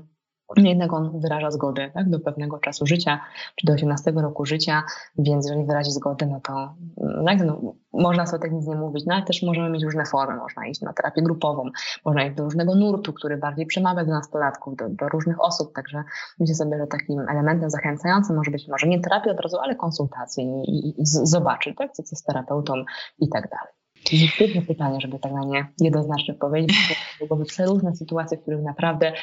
[0.58, 3.20] jednak on wyraża zgodę tak, do pewnego czasu życia,
[3.56, 4.84] czy do 18 roku życia,
[5.18, 6.76] więc jeżeli wyrazi zgodę, no to
[7.26, 10.36] tak, no, można sobie tak nic nie mówić, no ale też możemy mieć różne formy,
[10.36, 11.70] można iść na terapię grupową,
[12.06, 16.04] można iść do różnego nurtu, który bardziej przemawia do nastolatków, do, do różnych osób, także
[16.40, 20.44] myślę sobie, że takim elementem zachęcającym może być może nie terapia od razu, ale konsultacje
[20.44, 22.74] i, i, i zobaczyć, tak, co, co z terapeutą
[23.20, 23.74] i tak dalej.
[24.38, 26.78] Trudne pytanie, żeby tak na nie jednoznacznie powiedzieć,
[27.20, 29.14] bo byłyby przeróżne sytuacje, w których naprawdę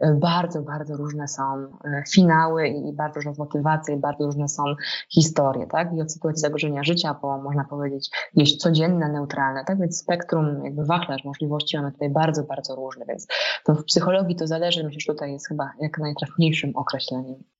[0.00, 1.42] bardzo, bardzo różne są
[1.84, 4.62] e, finały i bardzo różne motywacje, i bardzo różne są
[5.08, 5.92] historie, tak?
[5.96, 9.78] I od sytuacji zagrożenia życia, po można powiedzieć gdzieś codzienne, neutralne, tak?
[9.78, 13.26] Więc spektrum, jakby wachlarz możliwości mamy tutaj bardzo, bardzo różne, więc
[13.64, 17.53] to w psychologii to zależy, myślę, że tutaj jest chyba jak najtrafniejszym określeniem.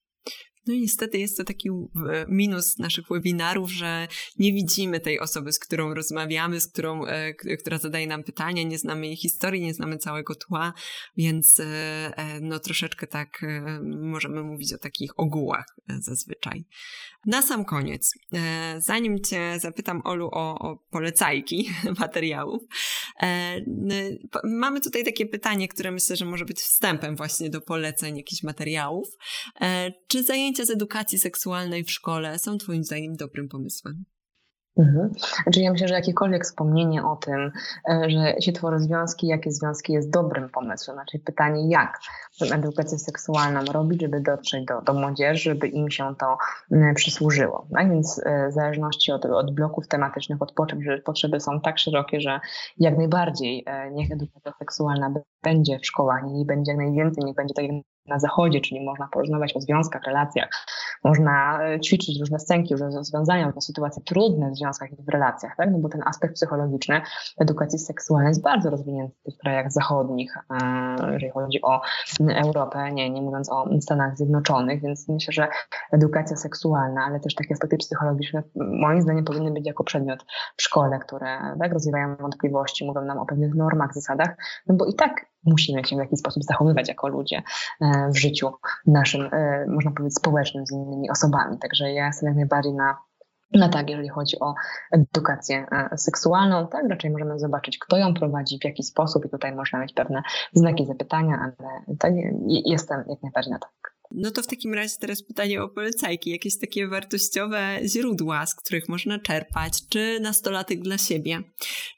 [0.67, 1.69] No i niestety jest to taki
[2.29, 4.09] minus naszych webinarów, że
[4.39, 8.79] nie widzimy tej osoby, z którą rozmawiamy, z którą, e, która zadaje nam pytania, nie
[8.79, 10.73] znamy jej historii, nie znamy całego tła,
[11.17, 11.65] więc e,
[12.17, 13.29] e, no troszeczkę tak
[13.83, 15.67] możemy mówić o takich ogółach
[16.01, 16.65] zazwyczaj.
[17.27, 18.13] Na sam koniec,
[18.79, 22.63] zanim Cię zapytam, Olu, o, o polecajki materiałów,
[24.45, 29.09] mamy tutaj takie pytanie, które myślę, że może być wstępem właśnie do poleceń jakichś materiałów.
[30.09, 34.05] Czy zajęcia zajęcia z edukacji seksualnej w szkole są Twoim zdaniem dobrym pomysłem?
[34.79, 35.11] Mhm.
[35.43, 37.53] Znaczy ja myślę, że jakiekolwiek wspomnienie o tym,
[37.89, 40.97] e, że się tworzą związki, jakie związki jest dobrym pomysłem.
[40.97, 41.99] Znaczy pytanie, jak
[42.39, 46.37] tę edukację seksualną robić, żeby dotrzeć do, do młodzieży, żeby im się to
[46.95, 47.67] przysłużyło.
[47.73, 47.91] Tak?
[47.91, 52.21] Więc e, w zależności od, od bloków tematycznych, od potrzeb, że potrzeby są tak szerokie,
[52.21, 52.41] że
[52.79, 57.55] jak najbardziej e, niech edukacja seksualna będzie w szkołach, niech będzie jak najwięcej, niech będzie
[57.55, 57.75] tak jak
[58.07, 60.49] na zachodzie, czyli można porozmawiać o związkach, relacjach,
[61.05, 65.57] można e, ćwiczyć różne scenki, różne rozwiązania, różne sytuacje trudne w związkach i w relacjach,
[65.57, 65.71] tak?
[65.73, 67.01] No bo ten aspekt psychologiczny
[67.39, 71.81] edukacji seksualnej jest bardzo rozwinięty w krajach zachodnich, e, jeżeli chodzi o
[72.45, 75.49] Europę, nie, nie mówiąc o Stanach Zjednoczonych, więc myślę, że
[75.93, 80.25] edukacja seksualna, ale też takie aspekty psychologiczne moim zdaniem powinny być jako przedmiot
[80.57, 84.37] w szkole, które tak, rozwijają wątpliwości, mówią nam o pewnych normach, zasadach,
[84.67, 87.43] no bo i tak musimy się w jakiś sposób zachowywać jako ludzie
[87.81, 88.53] e, w życiu
[88.87, 89.31] naszym,
[89.69, 91.59] można powiedzieć, społecznym z innymi osobami.
[91.59, 92.97] Także ja jestem jak najbardziej na
[93.55, 94.55] na tak, jeżeli chodzi o
[94.93, 99.55] edukację e, seksualną, tak, raczej możemy zobaczyć, kto ją prowadzi, w jaki sposób i tutaj
[99.55, 100.23] można mieć pewne
[100.53, 102.13] znaki zapytania, ale tak,
[102.47, 103.84] jestem jak najbardziej na tak.
[104.17, 106.31] No to w takim razie teraz pytanie o polecajki.
[106.31, 111.43] Jakieś takie wartościowe źródła, z których można czerpać, czy nastolatek dla siebie,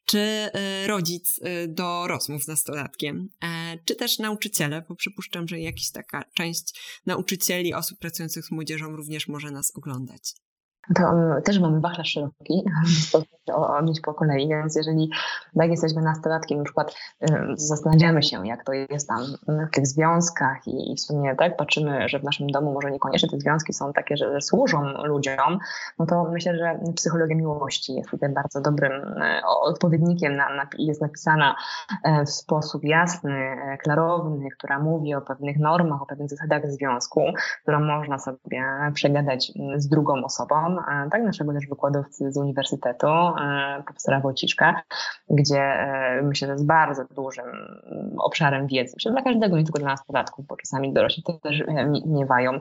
[0.06, 5.60] czy e, rodzic e, do rozmów z nastolatkiem, e, czy też nauczyciele, bo przypuszczam, że
[5.60, 10.34] jakaś taka część nauczycieli, osób pracujących z młodzieżą również może nas oglądać.
[10.96, 11.02] To
[11.44, 12.62] też mamy wachlarz szeroki
[13.54, 15.10] odnieść po kolei, więc jeżeli
[15.58, 16.94] tak jesteśmy nastolatkiem, na przykład
[17.54, 22.08] zastanawiamy się, jak to jest tam w tych związkach i, i w sumie tak patrzymy,
[22.08, 25.58] że w naszym domu może niekoniecznie te związki są takie, że służą ludziom,
[25.98, 31.00] no to myślę, że psychologia miłości jest tutaj bardzo dobrym e, odpowiednikiem, na, na, jest
[31.00, 31.56] napisana
[32.04, 37.20] e, w sposób jasny, e, klarowny, która mówi o pewnych normach, o pewnych zasadach związku,
[37.62, 40.76] którą można sobie przegadać z drugą osobą.
[41.10, 43.06] Tak naszego też wykładowcy z uniwersytetu,
[43.84, 44.82] profesora Wojciszka,
[45.30, 45.88] gdzie
[46.22, 47.44] myślę, że jest bardzo dużym
[48.18, 48.92] obszarem wiedzy.
[48.96, 51.62] Myślę, dla każdego, nie tylko dla nastolatków, bo czasami dorośli też
[52.06, 52.58] miewają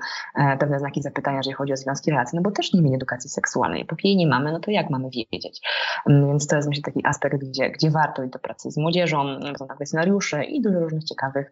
[0.59, 3.85] pewne znaki zapytania, jeżeli chodzi o związki, relacje, no bo też nie mieli edukacji seksualnej.
[3.85, 5.61] Póki jej nie mamy, no to jak mamy wiedzieć?
[6.09, 9.39] Mm, więc to jest myślę taki aspekt, gdzie, gdzie warto iść do pracy z młodzieżą,
[9.57, 11.51] są takie scenariusze i dużo różnych ciekawych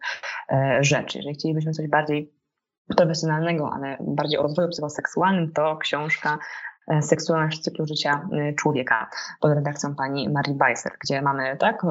[0.52, 1.18] e, rzeczy.
[1.18, 2.32] Jeżeli chcielibyśmy coś bardziej
[2.96, 6.38] profesjonalnego, ale bardziej o rozwoju psychoseksualnym, to książka E,
[7.00, 9.10] seksualność cyklu życia e, człowieka
[9.40, 11.88] pod redakcją pani Marii Beiser, gdzie mamy tak e,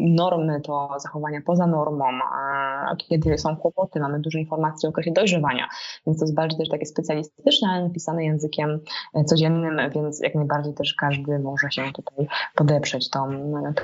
[0.00, 5.68] normy to zachowania poza normą, a kiedy są kłopoty, mamy dużo informacji o okresie dojrzewania,
[6.06, 8.80] więc to jest bardziej też takie specjalistyczne, ale napisane językiem
[9.26, 13.30] codziennym, więc jak najbardziej też każdy może się tutaj podeprzeć tą,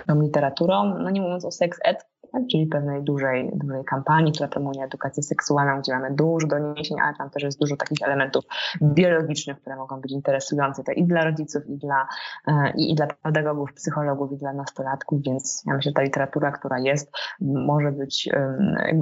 [0.07, 2.43] tą literaturą, no nie mówiąc o sex ed, tak?
[2.51, 7.31] czyli pewnej dużej, dużej kampanii, która promuje edukację seksualną, gdzie mamy dużo doniesień, ale tam
[7.31, 8.45] też jest dużo takich elementów
[8.83, 12.07] biologicznych, które mogą być interesujące to i dla rodziców, i dla,
[12.49, 16.53] e, i, i dla pedagogów, psychologów, i dla nastolatków, więc ja myślę, że ta literatura,
[16.53, 18.29] która jest, może być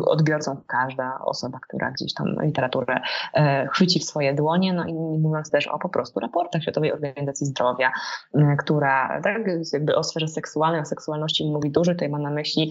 [0.06, 3.00] odbiorcą każda osoba, która gdzieś tam literaturę
[3.34, 7.46] e, chwyci w swoje dłonie, no i mówiąc też o po prostu raportach Światowej Organizacji
[7.46, 7.92] Zdrowia,
[8.34, 9.36] e, która tak,
[9.72, 12.70] jakby o sferze seksualnej, o seksualności mówi dużo, tutaj ma na myśli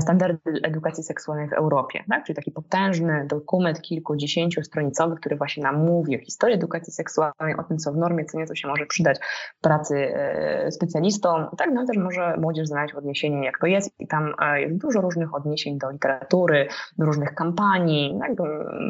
[0.00, 2.24] standardy edukacji seksualnej w Europie, tak?
[2.24, 7.78] czyli taki potężny dokument kilkudziesięciostronicowy, który właśnie nam mówi o historii edukacji seksualnej, o tym,
[7.78, 9.18] co w normie, co nieco się może przydać
[9.60, 11.46] pracy e, specjalistom.
[11.58, 15.00] Tak, no też może młodzież znaleźć odniesienie, jak to jest i tam e, jest dużo
[15.00, 16.68] różnych odniesień do literatury,
[16.98, 18.32] do różnych kampanii tak?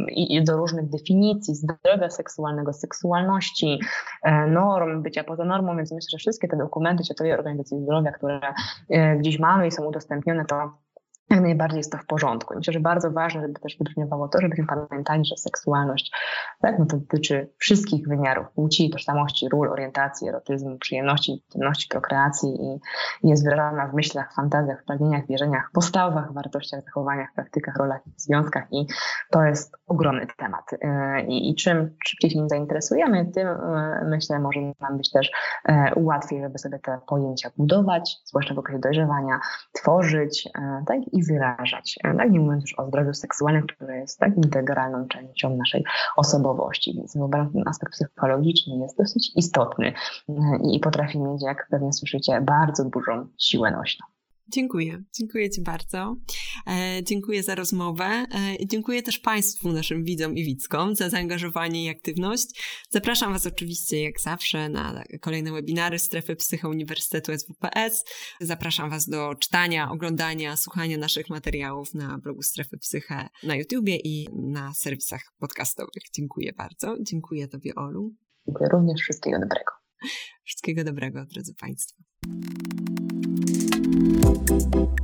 [0.08, 3.80] i do różnych definicji zdrowia seksualnego, seksualności,
[4.48, 8.40] norm, bycia poza normą, więc myślę, że wszystkie te dokumenty Światowej Organizacji Zdrowia, które
[9.18, 10.72] gdzieś mamy i są udostępnione, to
[11.30, 12.54] jak najbardziej jest to w porządku.
[12.56, 16.12] Myślę, że bardzo ważne, żeby też wybrzmiewało to, żebyśmy pamiętali, że seksualność
[16.60, 22.80] tak, no to dotyczy wszystkich wymiarów płci, tożsamości, ról, orientacji, erotyzmu, przyjemności, intymności, prokreacji i,
[23.28, 28.86] jest wyrażana w myślach, fantazjach, pragnieniach, wierzeniach, postawach, wartościach, zachowaniach, praktykach, rolach i związkach i
[29.30, 30.64] to jest ogromny temat.
[30.82, 35.30] E, I, i czym szybciej się nim zainteresujemy, tym e, myślę może nam być też
[35.68, 39.40] e, łatwiej, żeby sobie te pojęcia budować, zwłaszcza w okresie dojrzewania,
[39.72, 40.48] tworzyć,
[40.86, 41.98] tak, i wyrażać.
[42.02, 42.30] Tak?
[42.30, 45.84] Nie mówiąc już o zdrowiu seksualnym, które jest tak integralną częścią naszej
[46.16, 46.94] osobowości.
[46.96, 47.12] Więc
[47.52, 49.92] ten aspekt psychologiczny jest dosyć istotny
[50.72, 54.06] i potrafi mieć, jak pewnie słyszycie, bardzo dużą siłę nośną.
[54.50, 56.16] Dziękuję, dziękuję Ci bardzo.
[56.66, 58.04] E, dziękuję za rozmowę.
[58.04, 58.26] E,
[58.66, 62.46] dziękuję też Państwu, naszym widzom i widzkom, za zaangażowanie i aktywność.
[62.90, 68.04] Zapraszam Was oczywiście, jak zawsze, na kolejne webinary Strefy Psycho Uniwersytetu SWPS.
[68.40, 74.28] Zapraszam Was do czytania, oglądania, słuchania naszych materiałów na blogu Strefy Psyche na YouTubie i
[74.32, 76.02] na serwisach podcastowych.
[76.14, 76.96] Dziękuję bardzo.
[77.02, 78.14] Dziękuję Tobie, Olu.
[78.46, 79.00] Dziękuję również.
[79.00, 79.72] Wszystkiego dobrego.
[80.44, 82.02] Wszystkiego dobrego, drodzy Państwo.
[84.58, 84.97] thank you